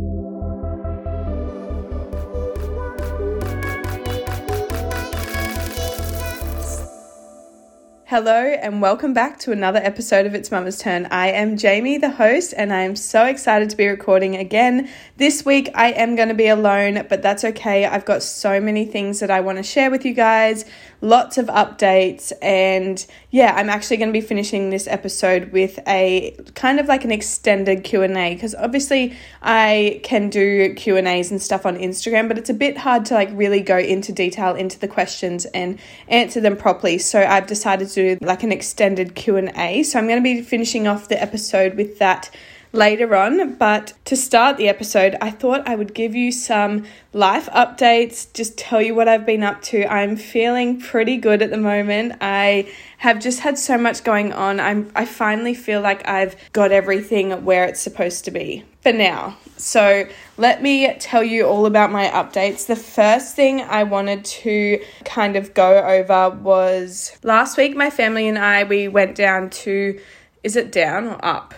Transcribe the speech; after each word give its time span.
Hello, 8.12 8.44
and 8.44 8.82
welcome 8.82 9.14
back 9.14 9.38
to 9.38 9.52
another 9.52 9.78
episode 9.82 10.26
of 10.26 10.34
It's 10.34 10.50
Mama's 10.50 10.78
Turn. 10.78 11.06
I 11.06 11.28
am 11.28 11.56
Jamie, 11.56 11.96
the 11.96 12.10
host, 12.10 12.52
and 12.54 12.70
I 12.70 12.82
am 12.82 12.94
so 12.94 13.24
excited 13.24 13.70
to 13.70 13.76
be 13.78 13.86
recording 13.86 14.36
again. 14.36 14.90
This 15.16 15.46
week, 15.46 15.70
I 15.74 15.92
am 15.92 16.14
going 16.14 16.28
to 16.28 16.34
be 16.34 16.48
alone, 16.48 17.06
but 17.08 17.22
that's 17.22 17.42
okay. 17.42 17.86
I've 17.86 18.04
got 18.04 18.22
so 18.22 18.60
many 18.60 18.84
things 18.84 19.20
that 19.20 19.30
I 19.30 19.40
want 19.40 19.56
to 19.56 19.62
share 19.62 19.90
with 19.90 20.04
you 20.04 20.12
guys, 20.12 20.66
lots 21.02 21.36
of 21.36 21.46
updates, 21.46 22.32
and 22.40 23.04
yeah, 23.30 23.52
I'm 23.54 23.68
actually 23.68 23.98
going 23.98 24.08
to 24.08 24.12
be 24.12 24.24
finishing 24.24 24.70
this 24.70 24.86
episode 24.86 25.52
with 25.52 25.78
a 25.86 26.36
kind 26.54 26.80
of 26.80 26.86
like 26.86 27.04
an 27.04 27.10
extended 27.10 27.84
Q&A 27.84 28.34
because 28.34 28.54
obviously 28.54 29.14
I 29.42 30.00
can 30.04 30.30
do 30.30 30.74
Q&As 30.74 31.30
and 31.30 31.42
stuff 31.42 31.66
on 31.66 31.76
Instagram, 31.76 32.28
but 32.28 32.38
it's 32.38 32.50
a 32.50 32.54
bit 32.54 32.78
hard 32.78 33.04
to 33.06 33.14
like 33.14 33.28
really 33.32 33.60
go 33.60 33.76
into 33.76 34.12
detail 34.12 34.54
into 34.54 34.78
the 34.78 34.88
questions 34.88 35.44
and 35.46 35.78
answer 36.08 36.40
them 36.40 36.56
properly. 36.56 36.98
So 36.98 37.20
I've 37.20 37.46
decided 37.46 37.88
to 37.88 38.16
do 38.16 38.24
like 38.24 38.44
an 38.44 38.52
extended 38.52 39.14
Q&A. 39.14 39.82
So 39.82 39.98
I'm 39.98 40.06
going 40.06 40.22
to 40.22 40.22
be 40.22 40.40
finishing 40.40 40.86
off 40.86 41.08
the 41.08 41.20
episode 41.20 41.76
with 41.76 41.98
that 41.98 42.30
later 42.72 43.14
on. 43.14 43.54
But 43.54 43.92
to 44.06 44.16
start 44.16 44.56
the 44.56 44.68
episode, 44.68 45.16
I 45.20 45.30
thought 45.30 45.66
I 45.68 45.76
would 45.76 45.94
give 45.94 46.14
you 46.14 46.32
some 46.32 46.84
life 47.12 47.48
updates, 47.50 48.32
just 48.32 48.56
tell 48.56 48.80
you 48.80 48.94
what 48.94 49.08
I've 49.08 49.26
been 49.26 49.42
up 49.42 49.62
to. 49.62 49.86
I'm 49.86 50.16
feeling 50.16 50.80
pretty 50.80 51.16
good 51.16 51.42
at 51.42 51.50
the 51.50 51.58
moment. 51.58 52.14
I 52.20 52.70
have 52.98 53.20
just 53.20 53.40
had 53.40 53.58
so 53.58 53.76
much 53.76 54.04
going 54.04 54.32
on. 54.32 54.60
I'm 54.60 54.90
I 54.94 55.04
finally 55.04 55.54
feel 55.54 55.80
like 55.80 56.08
I've 56.08 56.36
got 56.52 56.72
everything 56.72 57.44
where 57.44 57.64
it's 57.64 57.80
supposed 57.80 58.24
to 58.26 58.30
be 58.30 58.64
for 58.82 58.92
now. 58.92 59.36
So, 59.56 60.08
let 60.38 60.60
me 60.60 60.92
tell 60.98 61.22
you 61.22 61.44
all 61.44 61.66
about 61.66 61.92
my 61.92 62.06
updates. 62.08 62.66
The 62.66 62.74
first 62.74 63.36
thing 63.36 63.60
I 63.60 63.84
wanted 63.84 64.24
to 64.24 64.82
kind 65.04 65.36
of 65.36 65.54
go 65.54 65.78
over 65.78 66.30
was 66.36 67.16
last 67.22 67.56
week 67.56 67.76
my 67.76 67.90
family 67.90 68.26
and 68.26 68.38
I 68.38 68.64
we 68.64 68.88
went 68.88 69.14
down 69.14 69.50
to 69.50 70.00
is 70.42 70.56
it 70.56 70.72
down 70.72 71.06
or 71.06 71.24
up? 71.24 71.54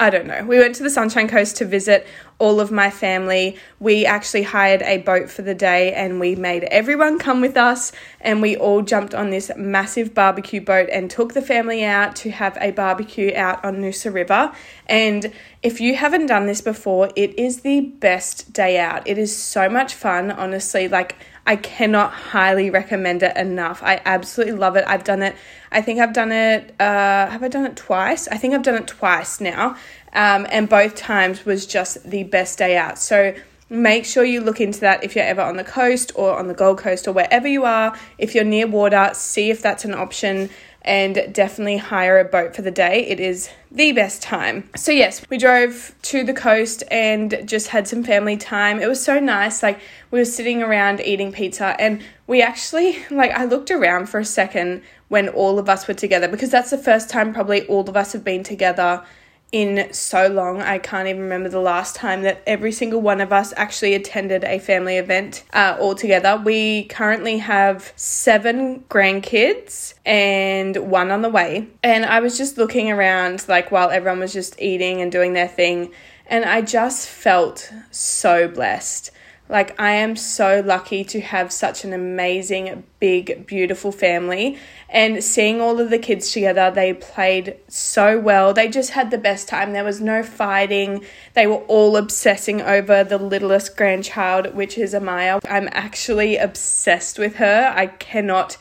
I 0.00 0.10
don't 0.10 0.28
know. 0.28 0.44
We 0.44 0.58
went 0.58 0.76
to 0.76 0.84
the 0.84 0.90
Sunshine 0.90 1.26
Coast 1.26 1.56
to 1.56 1.64
visit 1.64 2.06
all 2.38 2.60
of 2.60 2.70
my 2.70 2.88
family. 2.88 3.56
We 3.80 4.06
actually 4.06 4.44
hired 4.44 4.80
a 4.82 4.98
boat 4.98 5.28
for 5.28 5.42
the 5.42 5.56
day 5.56 5.92
and 5.92 6.20
we 6.20 6.36
made 6.36 6.62
everyone 6.64 7.18
come 7.18 7.40
with 7.40 7.56
us 7.56 7.90
and 8.20 8.40
we 8.40 8.56
all 8.56 8.82
jumped 8.82 9.12
on 9.12 9.30
this 9.30 9.50
massive 9.56 10.14
barbecue 10.14 10.60
boat 10.60 10.88
and 10.92 11.10
took 11.10 11.34
the 11.34 11.42
family 11.42 11.84
out 11.84 12.14
to 12.16 12.30
have 12.30 12.56
a 12.60 12.70
barbecue 12.70 13.32
out 13.34 13.64
on 13.64 13.78
Noosa 13.78 14.14
River. 14.14 14.52
And 14.86 15.32
if 15.64 15.80
you 15.80 15.96
haven't 15.96 16.26
done 16.26 16.46
this 16.46 16.60
before, 16.60 17.10
it 17.16 17.36
is 17.36 17.62
the 17.62 17.80
best 17.80 18.52
day 18.52 18.78
out. 18.78 19.08
It 19.08 19.18
is 19.18 19.36
so 19.36 19.68
much 19.68 19.94
fun, 19.94 20.30
honestly. 20.30 20.86
Like 20.86 21.16
I 21.48 21.56
cannot 21.56 22.12
highly 22.12 22.68
recommend 22.68 23.22
it 23.22 23.34
enough. 23.34 23.82
I 23.82 24.02
absolutely 24.04 24.52
love 24.52 24.76
it. 24.76 24.84
I've 24.86 25.02
done 25.02 25.22
it. 25.22 25.34
I 25.72 25.80
think 25.80 25.98
I've 25.98 26.12
done 26.12 26.30
it. 26.30 26.74
Uh, 26.78 27.26
have 27.26 27.42
I 27.42 27.48
done 27.48 27.64
it 27.64 27.74
twice? 27.74 28.28
I 28.28 28.36
think 28.36 28.52
I've 28.52 28.62
done 28.62 28.74
it 28.74 28.86
twice 28.86 29.40
now, 29.40 29.74
um, 30.12 30.46
and 30.50 30.68
both 30.68 30.94
times 30.94 31.44
was 31.44 31.66
just 31.66 32.02
the 32.08 32.24
best 32.24 32.58
day 32.58 32.76
out. 32.76 32.98
So 32.98 33.34
make 33.70 34.04
sure 34.04 34.24
you 34.24 34.40
look 34.40 34.60
into 34.60 34.80
that 34.80 35.04
if 35.04 35.14
you're 35.14 35.24
ever 35.24 35.42
on 35.42 35.56
the 35.56 35.64
coast 35.64 36.12
or 36.14 36.38
on 36.38 36.48
the 36.48 36.54
Gold 36.54 36.78
Coast 36.78 37.06
or 37.06 37.12
wherever 37.12 37.46
you 37.46 37.64
are. 37.64 37.96
If 38.16 38.34
you're 38.34 38.44
near 38.44 38.66
water, 38.66 39.10
see 39.14 39.50
if 39.50 39.60
that's 39.62 39.84
an 39.84 39.94
option 39.94 40.50
and 40.82 41.34
definitely 41.34 41.76
hire 41.76 42.18
a 42.18 42.24
boat 42.24 42.56
for 42.56 42.62
the 42.62 42.70
day. 42.70 43.06
It 43.06 43.20
is 43.20 43.50
the 43.70 43.92
best 43.92 44.22
time. 44.22 44.70
So, 44.74 44.90
yes, 44.90 45.20
we 45.28 45.36
drove 45.36 45.94
to 46.02 46.24
the 46.24 46.32
coast 46.32 46.82
and 46.90 47.42
just 47.44 47.68
had 47.68 47.86
some 47.86 48.02
family 48.02 48.38
time. 48.38 48.80
It 48.80 48.88
was 48.88 49.02
so 49.04 49.20
nice. 49.20 49.62
Like, 49.62 49.80
we 50.10 50.18
were 50.18 50.24
sitting 50.24 50.62
around 50.62 51.00
eating 51.00 51.30
pizza, 51.30 51.76
and 51.78 52.00
we 52.26 52.40
actually, 52.40 53.04
like, 53.10 53.32
I 53.32 53.44
looked 53.44 53.70
around 53.70 54.08
for 54.08 54.18
a 54.18 54.24
second 54.24 54.82
when 55.08 55.28
all 55.28 55.58
of 55.58 55.68
us 55.68 55.86
were 55.86 55.94
together 55.94 56.28
because 56.28 56.50
that's 56.50 56.70
the 56.70 56.78
first 56.78 57.10
time 57.10 57.34
probably 57.34 57.66
all 57.66 57.88
of 57.88 57.96
us 57.96 58.12
have 58.12 58.24
been 58.24 58.42
together 58.42 59.04
in 59.50 59.92
so 59.92 60.28
long. 60.28 60.60
I 60.60 60.78
can't 60.78 61.08
even 61.08 61.22
remember 61.22 61.48
the 61.48 61.60
last 61.60 61.96
time 61.96 62.22
that 62.22 62.42
every 62.46 62.72
single 62.72 63.00
one 63.00 63.20
of 63.20 63.32
us 63.32 63.52
actually 63.56 63.94
attended 63.94 64.44
a 64.44 64.58
family 64.58 64.98
event 64.98 65.44
uh, 65.52 65.76
all 65.80 65.94
together. 65.94 66.36
We 66.36 66.84
currently 66.84 67.38
have 67.38 67.92
seven 67.96 68.80
grandkids 68.90 69.94
and 70.04 70.76
one 70.76 71.10
on 71.10 71.22
the 71.22 71.30
way. 71.30 71.68
And 71.82 72.04
I 72.04 72.20
was 72.20 72.36
just 72.36 72.58
looking 72.58 72.90
around, 72.90 73.46
like, 73.48 73.70
while 73.70 73.90
everyone 73.90 74.20
was 74.20 74.32
just 74.32 74.60
eating 74.60 75.00
and 75.00 75.10
doing 75.10 75.32
their 75.32 75.48
thing, 75.48 75.92
and 76.26 76.44
I 76.44 76.60
just 76.60 77.08
felt 77.08 77.72
so 77.90 78.48
blessed. 78.48 79.12
Like, 79.50 79.80
I 79.80 79.92
am 79.92 80.14
so 80.14 80.62
lucky 80.64 81.04
to 81.04 81.20
have 81.22 81.50
such 81.52 81.82
an 81.82 81.94
amazing, 81.94 82.84
big, 83.00 83.46
beautiful 83.46 83.92
family. 83.92 84.58
And 84.90 85.24
seeing 85.24 85.58
all 85.60 85.80
of 85.80 85.88
the 85.88 85.98
kids 85.98 86.30
together, 86.32 86.70
they 86.70 86.92
played 86.92 87.56
so 87.66 88.18
well. 88.18 88.52
They 88.52 88.68
just 88.68 88.90
had 88.90 89.10
the 89.10 89.16
best 89.16 89.48
time. 89.48 89.72
There 89.72 89.84
was 89.84 90.02
no 90.02 90.22
fighting. 90.22 91.02
They 91.32 91.46
were 91.46 91.62
all 91.66 91.96
obsessing 91.96 92.60
over 92.60 93.02
the 93.02 93.16
littlest 93.16 93.74
grandchild, 93.76 94.54
which 94.54 94.76
is 94.76 94.92
Amaya. 94.92 95.40
I'm 95.48 95.68
actually 95.72 96.36
obsessed 96.36 97.18
with 97.18 97.36
her. 97.36 97.72
I 97.74 97.86
cannot, 97.86 98.58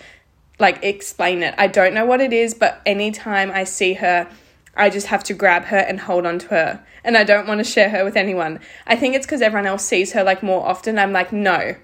like, 0.57 0.81
explain 0.83 1.43
it. 1.43 1.53
I 1.57 1.67
don't 1.67 1.93
know 1.93 2.05
what 2.05 2.21
it 2.21 2.31
is, 2.31 2.53
but 2.53 2.81
anytime 2.85 3.51
I 3.51 3.65
see 3.65 3.95
her, 3.95 4.29
I 4.77 4.89
just 4.89 5.07
have 5.07 5.23
to 5.25 5.33
grab 5.33 5.65
her 5.65 5.77
and 5.77 5.99
hold 5.99 6.25
on 6.25 6.39
to 6.39 6.47
her. 6.47 6.85
And 7.03 7.17
I 7.17 7.23
don't 7.23 7.47
want 7.47 7.59
to 7.59 7.63
share 7.63 7.89
her 7.89 8.03
with 8.03 8.15
anyone. 8.15 8.59
I 8.85 8.95
think 8.95 9.15
it's 9.15 9.25
because 9.25 9.41
everyone 9.41 9.67
else 9.67 9.83
sees 9.83 10.13
her 10.13 10.23
like 10.23 10.43
more 10.43 10.65
often. 10.65 10.99
I'm 10.99 11.11
like, 11.11 11.33
no, 11.33 11.75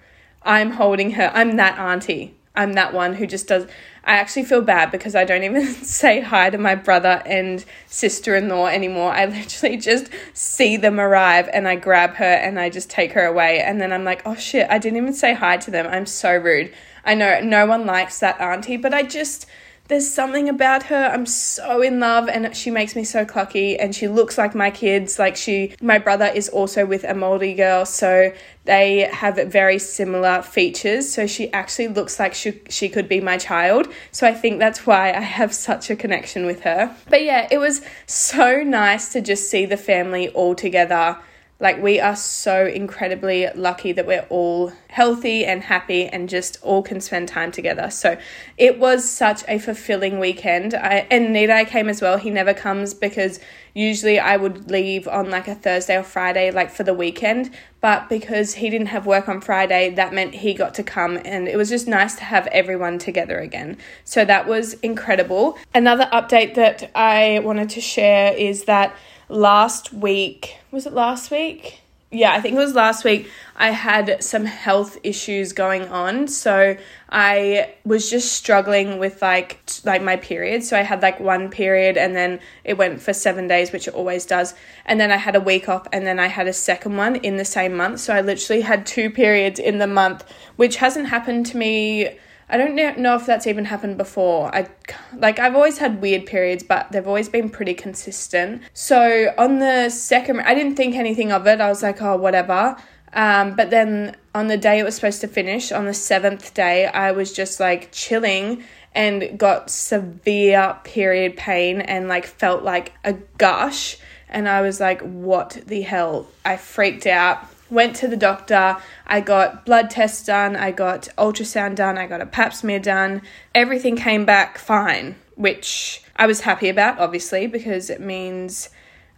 I'm 0.44 0.72
holding 0.72 1.12
her. 1.12 1.32
I'm 1.34 1.56
that 1.58 1.78
auntie. 1.80 2.36
I'm 2.56 2.74
that 2.74 2.94
one 2.94 3.16
who 3.16 3.26
just 3.26 3.48
does. 3.48 3.66
I 4.04 4.14
actually 4.14 4.44
feel 4.44 4.62
bad 4.62 4.92
because 4.92 5.16
I 5.16 5.24
don't 5.24 5.44
even 5.44 5.66
say 5.84 6.22
hi 6.22 6.50
to 6.50 6.58
my 6.58 6.76
brother 6.76 7.24
and 7.26 7.64
sister 7.88 8.36
in 8.36 8.50
law 8.50 8.68
anymore. 8.68 9.12
I 9.12 9.26
literally 9.26 9.78
just 9.78 10.10
see 10.34 10.78
them 10.78 11.00
arrive 11.00 11.50
and 11.52 11.68
I 11.68 11.76
grab 11.76 12.16
her 12.16 12.26
and 12.26 12.60
I 12.60 12.70
just 12.70 12.90
take 12.90 13.14
her 13.14 13.26
away. 13.26 13.60
And 13.60 13.82
then 13.82 13.92
I'm 13.92 14.04
like, 14.04 14.22
oh 14.26 14.36
shit, 14.36 14.68
I 14.70 14.78
didn't 14.78 14.98
even 14.98 15.14
say 15.14 15.34
hi 15.34 15.58
to 15.58 15.72
them. 15.72 15.88
I'm 15.88 16.06
so 16.06 16.36
rude. 16.36 16.74
I 17.06 17.16
know 17.16 17.40
no 17.42 17.66
one 17.66 17.86
likes 17.86 18.20
that 18.20 18.40
auntie, 18.40 18.78
but 18.78 18.94
I 18.94 19.04
just 19.04 19.48
there's 19.94 20.10
something 20.10 20.50
about 20.50 20.84
her. 20.84 21.06
I'm 21.14 21.28
so 21.28 21.82
in 21.82 22.00
love 22.00 22.28
and 22.28 22.56
she 22.56 22.72
makes 22.72 22.96
me 22.96 23.04
so 23.04 23.26
clucky 23.26 23.78
and 23.80 23.94
she 23.94 24.08
looks 24.08 24.40
like 24.40 24.56
my 24.56 24.72
kids. 24.72 25.20
Like 25.20 25.36
she 25.36 25.76
my 25.82 26.00
brother 26.00 26.26
is 26.26 26.50
also 26.50 26.84
with 26.86 27.04
a 27.04 27.14
Maori 27.14 27.54
girl, 27.54 27.86
so 27.86 28.34
they 28.66 29.08
have 29.14 29.36
very 29.52 29.78
similar 29.78 30.42
features. 30.42 31.14
So 31.14 31.28
she 31.28 31.54
actually 31.54 31.90
looks 31.90 32.20
like 32.20 32.34
she 32.34 32.60
she 32.70 32.90
could 32.90 33.08
be 33.08 33.22
my 33.22 33.38
child. 33.38 33.88
So 34.12 34.28
I 34.28 34.34
think 34.34 34.58
that's 34.58 34.88
why 34.88 35.14
I 35.14 35.22
have 35.22 35.54
such 35.54 35.92
a 35.92 35.96
connection 35.96 36.48
with 36.48 36.62
her. 36.62 36.96
But 37.10 37.24
yeah, 37.24 37.48
it 37.52 37.60
was 37.60 37.82
so 38.08 38.64
nice 38.64 39.14
to 39.14 39.22
just 39.22 39.48
see 39.48 39.66
the 39.66 39.78
family 39.78 40.30
all 40.30 40.56
together 40.56 41.20
like, 41.64 41.82
we 41.82 41.98
are 41.98 42.16
so 42.18 42.66
incredibly 42.66 43.48
lucky 43.56 43.94
that 43.94 44.06
we're 44.06 44.28
all 44.30 44.74
healthy 44.90 45.46
and 45.46 45.64
happy 45.64 46.08
and 46.08 46.28
just 46.28 46.58
all 46.62 46.84
can 46.84 47.00
spend 47.00 47.30
time 47.30 47.54
together. 47.54 47.90
So, 47.90 48.18
it 48.58 48.80
was 48.80 49.10
such 49.10 49.46
a 49.48 49.58
fulfilling 49.60 50.20
weekend. 50.20 50.74
I, 50.74 51.08
and 51.10 51.34
Nidai 51.34 51.66
came 51.66 51.88
as 51.88 52.02
well. 52.02 52.18
He 52.18 52.30
never 52.30 52.54
comes 52.54 52.94
because 52.94 53.40
usually 53.74 54.20
I 54.20 54.36
would 54.36 54.70
leave 54.70 55.08
on 55.08 55.30
like 55.30 55.48
a 55.48 55.56
Thursday 55.56 55.98
or 55.98 56.04
Friday, 56.04 56.52
like 56.52 56.70
for 56.70 56.84
the 56.84 56.94
weekend. 56.94 57.50
But 57.80 58.10
because 58.10 58.56
he 58.56 58.70
didn't 58.70 58.88
have 58.88 59.06
work 59.06 59.30
on 59.30 59.40
Friday, 59.40 59.90
that 59.92 60.14
meant 60.14 60.34
he 60.36 60.54
got 60.54 60.74
to 60.74 60.84
come, 60.84 61.18
and 61.24 61.48
it 61.48 61.56
was 61.56 61.70
just 61.70 61.88
nice 61.88 62.16
to 62.16 62.26
have 62.26 62.48
everyone 62.48 63.00
together 63.00 63.40
again. 63.40 63.78
So, 64.04 64.26
that 64.26 64.48
was 64.48 64.74
incredible. 64.82 65.58
Another 65.74 66.10
update 66.12 66.56
that 66.56 66.92
I 66.94 67.40
wanted 67.40 67.70
to 67.70 67.80
share 67.80 68.34
is 68.34 68.66
that 68.66 68.94
last 69.34 69.94
week, 69.94 70.58
was 70.72 70.86
it 70.86 70.94
last 70.94 71.32
week? 71.32 71.84
yeah, 72.14 72.32
I 72.32 72.42
think 72.42 72.56
it 72.56 72.60
was 72.60 72.76
last 72.76 73.04
week, 73.04 73.28
I 73.56 73.72
had 73.72 74.24
some 74.24 74.46
health 74.46 75.00
issues 75.04 75.52
going 75.52 75.88
on. 75.88 76.28
So 76.28 76.78
I 77.10 77.74
was 77.86 78.10
just 78.10 78.34
struggling 78.34 79.00
with 79.00 79.22
like 79.22 79.60
like 79.84 80.04
my 80.04 80.18
period. 80.18 80.64
So 80.64 80.78
I 80.78 80.82
had 80.82 81.02
like 81.02 81.20
one 81.20 81.50
period 81.50 81.98
and 81.98 82.16
then 82.16 82.40
it 82.64 82.78
went 82.78 83.02
for 83.02 83.14
7 83.14 83.48
days, 83.48 83.72
which 83.72 83.88
it 83.88 83.96
always 83.96 84.26
does. 84.28 84.54
And 84.86 85.00
then 85.00 85.12
I 85.12 85.18
had 85.18 85.36
a 85.36 85.42
week 85.42 85.68
off 85.68 85.88
and 85.92 86.06
then 86.06 86.20
I 86.20 86.28
had 86.28 86.48
a 86.48 86.54
second 86.54 86.98
one 86.98 87.16
in 87.18 87.38
the 87.38 87.46
same 87.46 87.76
month. 87.76 88.00
So 88.00 88.14
I 88.14 88.22
literally 88.22 88.62
had 88.62 88.86
two 88.86 89.10
periods 89.10 89.60
in 89.60 89.80
the 89.80 89.88
month, 89.88 90.24
which 90.56 90.78
hasn't 90.78 91.08
happened 91.08 91.48
to 91.48 91.58
me 91.58 92.20
I 92.50 92.58
don't 92.58 92.76
know 93.00 93.16
if 93.16 93.26
that's 93.26 93.48
even 93.48 93.66
happened 93.66 93.98
before. 93.98 94.54
I 94.54 94.68
like 95.16 95.40
I've 95.40 95.56
always 95.56 95.78
had 95.78 96.02
weird 96.02 96.26
periods, 96.26 96.64
but 96.64 96.92
they've 96.92 97.08
always 97.08 97.30
been 97.30 97.50
pretty 97.50 97.74
consistent. 97.74 98.62
So 98.74 99.34
on 99.38 99.60
the 99.60 99.90
second, 99.90 100.42
I 100.42 100.54
didn't 100.54 100.76
think 100.76 100.96
anything 100.96 101.32
of 101.32 101.48
it. 101.48 101.62
I 101.62 101.70
was 101.70 101.82
like, 101.82 102.02
oh, 102.02 102.18
whatever. 102.18 102.76
Um, 103.14 103.56
but 103.56 103.70
then 103.70 104.16
on 104.34 104.48
the 104.48 104.58
day 104.58 104.80
it 104.80 104.84
was 104.84 104.96
supposed 104.96 105.22
to 105.22 105.28
finish, 105.28 105.72
on 105.72 105.86
the 105.86 105.94
seventh 105.94 106.54
day, 106.54 106.88
I 106.88 107.12
was 107.12 107.32
just 107.32 107.60
like 107.60 107.92
chilling 107.92 108.64
and 108.96 109.38
got 109.38 109.70
severe 109.70 110.78
period 110.84 111.38
pain 111.38 111.82
and 111.82 112.08
like 112.08 112.26
felt 112.26 112.64
like 112.64 112.94
a 113.04 113.14
gush. 113.38 113.98
And 114.30 114.50
I 114.50 114.62
was 114.62 114.80
like, 114.80 115.02
what 115.02 115.62
the 115.66 115.82
hell? 115.82 116.28
I 116.44 116.58
freaked 116.58 117.06
out 117.06 117.48
went 117.74 117.96
to 117.98 118.08
the 118.08 118.16
doctor. 118.16 118.78
I 119.06 119.20
got 119.20 119.66
blood 119.66 119.90
tests 119.90 120.26
done, 120.26 120.56
I 120.56 120.72
got 120.72 121.10
ultrasound 121.18 121.76
done, 121.76 121.98
I 121.98 122.08
got 122.08 122.22
a 122.22 122.26
pap 122.26 122.54
smear 122.54 122.80
done. 122.80 123.22
Everything 123.54 123.96
came 123.96 124.26
back 124.26 124.58
fine, 124.58 125.16
which 125.36 126.04
I 126.16 126.28
was 126.28 126.42
happy 126.42 126.70
about, 126.70 127.00
obviously, 127.00 127.48
because 127.48 127.90
it 127.90 128.00
means 128.00 128.70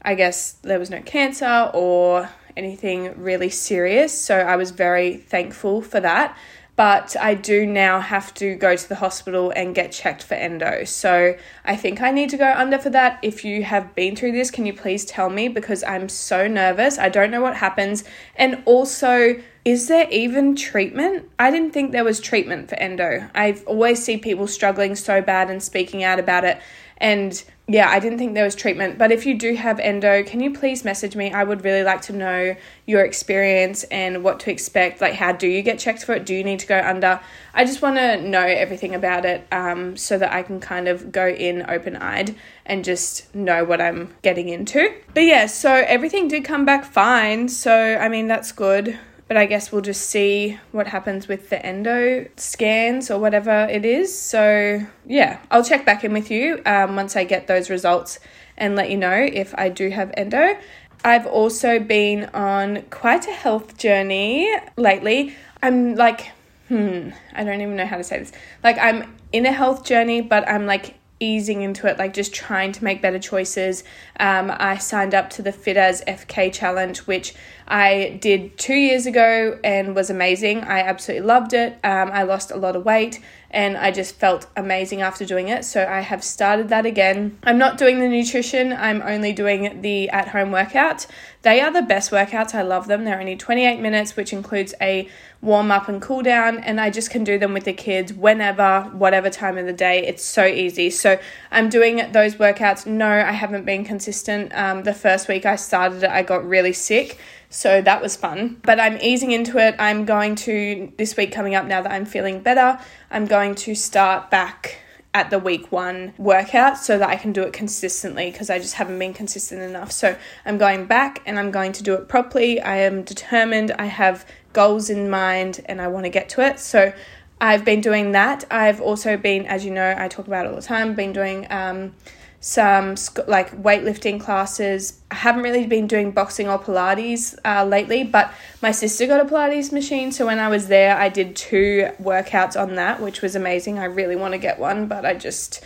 I 0.01 0.13
guess 0.13 0.53
there 0.61 0.79
was 0.79 0.89
no 0.89 1.01
cancer 1.01 1.71
or 1.73 2.29
anything 2.55 3.21
really 3.21 3.49
serious. 3.49 4.17
So 4.19 4.37
I 4.37 4.55
was 4.55 4.71
very 4.71 5.17
thankful 5.17 5.81
for 5.81 5.99
that 5.99 6.37
but 6.75 7.16
I 7.19 7.36
do 7.36 7.66
now 7.66 8.01
have 8.01 8.33
to 8.36 8.56
go 8.56 8.75
to 8.75 8.89
the 8.89 8.95
hospital 8.95 9.51
and 9.56 9.74
get 9.74 9.92
checked 9.92 10.24
for 10.24 10.33
endo. 10.33 10.83
So 10.83 11.38
I 11.63 11.75
think 11.75 12.01
I 12.01 12.12
need 12.12 12.30
to 12.31 12.38
go 12.38 12.51
under 12.51 12.77
for 12.77 12.89
that. 12.89 13.19
If 13.22 13.45
you 13.45 13.63
have 13.63 13.95
been 13.95 14.16
through 14.16 14.33
this, 14.33 14.51
can 14.51 14.66
you 14.66 14.74
please 14.74 15.06
tell 15.06 15.30
me 15.30 15.48
because 15.48 15.83
I'm 15.83 16.10
so 16.10 16.48
nervous. 16.48 16.98
I 16.98 17.07
don't 17.10 17.31
know 17.31 17.42
what 17.42 17.56
happens. 17.56 18.04
And 18.36 18.62
also, 18.66 19.42
is 19.63 19.88
there 19.88 20.07
even 20.12 20.56
treatment? 20.56 21.30
I 21.39 21.50
didn't 21.50 21.72
think 21.72 21.92
there 21.92 22.04
was 22.04 22.19
treatment 22.19 22.69
for 22.69 22.75
endo. 22.75 23.30
I've 23.33 23.66
always 23.66 24.04
see 24.04 24.18
people 24.18 24.48
struggling 24.48 24.95
so 24.95 25.22
bad 25.22 25.50
and 25.50 25.63
speaking 25.63 26.04
out 26.04 26.19
about 26.19 26.44
it. 26.44 26.60
And 26.98 27.42
yeah, 27.67 27.89
I 27.89 28.00
didn't 28.00 28.19
think 28.19 28.35
there 28.35 28.44
was 28.44 28.53
treatment. 28.53 29.00
But 29.00 29.12
if 29.12 29.25
you 29.25 29.35
do 29.38 29.56
have 29.56 29.79
endo, 29.79 30.23
can 30.23 30.39
you 30.39 30.53
please 30.53 30.85
message 30.85 31.15
me? 31.15 31.31
I 31.31 31.44
would 31.44 31.63
really 31.63 31.81
like 31.83 32.01
to 32.03 32.13
know 32.13 32.56
your 32.85 33.03
experience 33.03 33.83
and 33.85 34.23
what 34.23 34.39
to 34.41 34.51
expect. 34.51 35.01
Like, 35.01 35.15
how 35.15 35.31
do 35.31 35.47
you 35.47 35.63
get 35.63 35.79
checked 35.79 36.03
for 36.03 36.13
it? 36.13 36.27
Do 36.27 36.35
you 36.35 36.44
need 36.44 36.59
to 36.59 36.67
go 36.67 36.79
under? 36.79 37.19
I 37.56 37.65
just 37.65 37.81
want 37.81 37.97
to 37.97 38.21
know 38.21 38.44
everything 38.44 38.94
about 38.94 39.25
it 39.25 39.47
um, 39.51 39.97
so 39.97 40.17
that 40.19 40.31
I 40.31 40.44
can 40.44 40.59
kind 40.59 40.88
of 40.88 41.12
go 41.12 41.27
in 41.27 41.67
open 41.67 41.95
eyed 41.95 42.35
and 42.67 42.85
just 42.85 43.33
know 43.33 43.63
what 43.63 43.81
I'm 43.81 44.13
getting 44.21 44.50
into. 44.50 44.94
But 45.15 45.23
yeah, 45.23 45.47
so 45.47 45.73
everything 45.73 46.27
did 46.27 46.45
come 46.45 46.65
back 46.65 46.85
fine. 46.85 47.47
So, 47.47 47.73
I 47.73 48.09
mean, 48.09 48.27
that's 48.27 48.51
good 48.51 49.00
but 49.27 49.38
I 49.38 49.45
guess 49.45 49.72
we'll 49.72 49.81
just 49.81 50.10
see 50.10 50.60
what 50.72 50.88
happens 50.88 51.27
with 51.27 51.50
the 51.50 51.63
endo 51.66 52.27
scans 52.38 53.10
or 53.10 53.19
whatever 53.19 53.68
it 53.72 53.83
is. 53.83 54.18
So, 54.18 54.86
yeah, 55.06 55.39
I'll 55.50 55.63
check 55.63 55.86
back 55.86 56.04
in 56.04 56.13
with 56.13 56.30
you 56.30 56.62
um, 56.66 56.95
once 56.95 57.16
I 57.16 57.24
get 57.24 57.48
those 57.48 57.69
results 57.69 58.19
and 58.57 58.75
let 58.75 58.89
you 58.89 58.98
know 58.98 59.13
if 59.13 59.54
I 59.57 59.69
do 59.69 59.89
have 59.89 60.13
endo. 60.16 60.57
I've 61.04 61.25
also 61.25 61.80
been 61.80 62.25
on 62.33 62.83
quite 62.89 63.27
a 63.27 63.31
health 63.31 63.77
journey 63.77 64.51
lately. 64.77 65.36
I'm 65.62 65.95
like, 65.95 66.31
hmm, 66.68 67.10
I 67.33 67.44
don't 67.44 67.62
even 67.62 67.75
know 67.75 67.86
how 67.86 67.98
to 67.98 68.04
say 68.04 68.19
this. 68.19 68.31
Like, 68.63 68.77
I'm 68.77 69.16
in 69.31 69.45
a 69.45 69.51
health 69.51 69.83
journey, 69.83 70.22
but 70.22 70.48
I'm 70.48 70.66
like 70.66 70.95
easing 71.19 71.62
into 71.62 71.88
it, 71.88 71.97
like 71.97 72.13
just 72.13 72.33
trying 72.33 72.71
to 72.73 72.83
make 72.83 73.01
better 73.01 73.19
choices. 73.19 73.83
Um, 74.19 74.51
I 74.53 74.77
signed 74.77 75.15
up 75.15 75.29
to 75.31 75.41
the 75.41 75.51
Fit 75.51 75.77
as 75.77 76.01
FK 76.07 76.51
challenge, 76.53 77.00
which 77.00 77.33
I 77.67 78.17
did 78.21 78.57
two 78.57 78.75
years 78.75 79.06
ago 79.06 79.59
and 79.63 79.95
was 79.95 80.09
amazing. 80.09 80.62
I 80.62 80.81
absolutely 80.81 81.25
loved 81.25 81.53
it. 81.53 81.73
Um, 81.83 82.12
I 82.12 82.23
lost 82.23 82.51
a 82.51 82.57
lot 82.57 82.75
of 82.75 82.85
weight 82.85 83.21
and 83.50 83.77
I 83.77 83.91
just 83.91 84.15
felt 84.15 84.47
amazing 84.57 85.01
after 85.01 85.25
doing 85.25 85.47
it. 85.47 85.63
So 85.63 85.85
I 85.85 86.01
have 86.01 86.23
started 86.23 86.67
that 86.69 86.85
again. 86.85 87.38
I'm 87.44 87.57
not 87.57 87.77
doing 87.77 88.00
the 88.00 88.09
nutrition, 88.09 88.73
I'm 88.73 89.01
only 89.01 89.31
doing 89.31 89.81
the 89.81 90.09
at 90.09 90.27
home 90.27 90.51
workout. 90.51 91.07
They 91.44 91.62
are 91.62 91.71
the 91.71 91.83
best 91.83 92.12
workouts. 92.12 92.56
I 92.56 92.63
love 92.63 92.88
them. 92.88 93.06
They're 93.06 93.19
only 93.19 93.35
28 93.35 93.79
minutes, 93.79 94.15
which 94.15 94.33
includes 94.33 94.73
a 94.81 95.07
warm 95.45 95.71
up 95.71 95.88
and 95.88 96.01
cool 96.01 96.24
down, 96.24 96.57
and 96.59 96.81
I 96.81 96.89
just 96.89 97.09
can 97.12 97.24
do 97.24 97.38
them 97.38 97.53
with 97.53 97.63
the 97.63 97.74
kids 97.74 98.12
whenever, 98.12 98.81
whatever 98.94 99.30
time 99.30 99.57
of 99.57 99.65
the 99.65 99.74
day. 99.74 100.06
It's 100.06 100.24
so 100.24 100.45
easy. 100.45 100.89
So 100.89 101.19
I'm 101.51 101.69
doing 101.69 102.12
those 102.12 102.36
workouts. 102.36 102.86
No, 102.86 103.07
I 103.07 103.31
haven't 103.31 103.63
been 103.63 103.86
consistent. 103.86 104.53
Um, 104.53 104.83
the 104.83 104.94
first 104.94 105.27
week 105.27 105.45
I 105.45 105.56
started 105.56 106.03
it, 106.03 106.09
I 106.09 106.24
got 106.24 106.45
really 106.45 106.74
sick. 106.74 107.19
So 107.50 107.81
that 107.81 108.01
was 108.01 108.15
fun. 108.15 108.59
But 108.63 108.80
I'm 108.80 108.97
easing 108.97 109.31
into 109.31 109.57
it. 109.59 109.75
I'm 109.80 110.03
going 110.06 110.36
to, 110.36 110.92
this 110.97 111.15
week 111.15 111.31
coming 111.31 111.56
up 111.56 111.65
now 111.65 111.81
that 111.81 111.91
I'm 111.91 112.06
feeling 112.06 112.41
better, 112.41 112.80
I'm 113.12 113.27
going 113.27 113.56
to 113.56 113.75
start 113.75 114.30
back 114.30 114.80
at 115.13 115.30
the 115.30 115.39
week 115.39 115.71
one 115.71 116.13
workout 116.18 116.77
so 116.77 116.98
that 116.98 117.07
I 117.07 117.15
can 117.15 117.31
do 117.31 117.44
it 117.44 117.53
consistently 117.53 118.30
because 118.30 118.50
I 118.50 118.59
just 118.59 118.74
haven't 118.74 119.00
been 119.00 119.13
consistent 119.13 119.62
enough. 119.62 119.94
So 119.94 120.18
I'm 120.45 120.57
going 120.57 120.88
back 120.88 121.21
and 121.25 121.39
I'm 121.39 121.51
going 121.51 121.71
to 121.71 121.83
do 121.83 121.94
it 121.94 122.09
properly. 122.09 122.59
I 122.59 122.80
am 122.80 123.03
determined. 123.03 123.71
I 123.80 123.86
have 123.86 124.25
goals 124.55 124.89
in 124.89 125.09
mind 125.09 125.63
and 125.65 125.79
I 125.79 125.87
want 125.89 126.05
to 126.05 126.09
get 126.09 126.29
to 126.29 126.41
it. 126.41 126.59
So 126.59 126.91
I've 127.39 127.63
been 127.65 127.81
doing 127.81 128.13
that. 128.13 128.45
I've 128.49 128.81
also 128.81 129.17
been, 129.17 129.45
as 129.45 129.63
you 129.65 129.71
know, 129.71 129.93
I 129.95 130.07
talk 130.07 130.25
about 130.25 130.47
all 130.47 130.55
the 130.55 130.61
time, 130.61 130.95
been 130.95 131.13
doing 131.13 131.45
um, 131.51 131.93
some 132.39 132.95
like 133.27 133.51
weightlifting 133.61 134.19
classes. 134.19 135.01
I 135.11 135.15
haven't 135.15 135.43
really 135.43 135.67
been 135.67 135.87
doing 135.87 136.11
boxing 136.11 136.47
or 136.47 136.57
Pilates 136.57 137.37
uh, 137.43 137.65
lately, 137.65 138.03
but 138.03 138.33
my 138.61 138.71
sister 138.71 139.05
got 139.05 139.19
a 139.19 139.25
Pilates 139.25 139.71
machine. 139.73 140.13
So 140.13 140.25
when 140.25 140.39
I 140.39 140.47
was 140.47 140.67
there, 140.67 140.97
I 140.97 141.09
did 141.09 141.35
two 141.35 141.89
workouts 142.01 142.59
on 142.59 142.75
that, 142.75 143.01
which 143.01 143.21
was 143.21 143.35
amazing. 143.35 143.77
I 143.77 143.85
really 143.85 144.15
want 144.15 144.33
to 144.33 144.37
get 144.37 144.57
one, 144.57 144.87
but 144.87 145.05
I 145.05 145.13
just, 145.13 145.61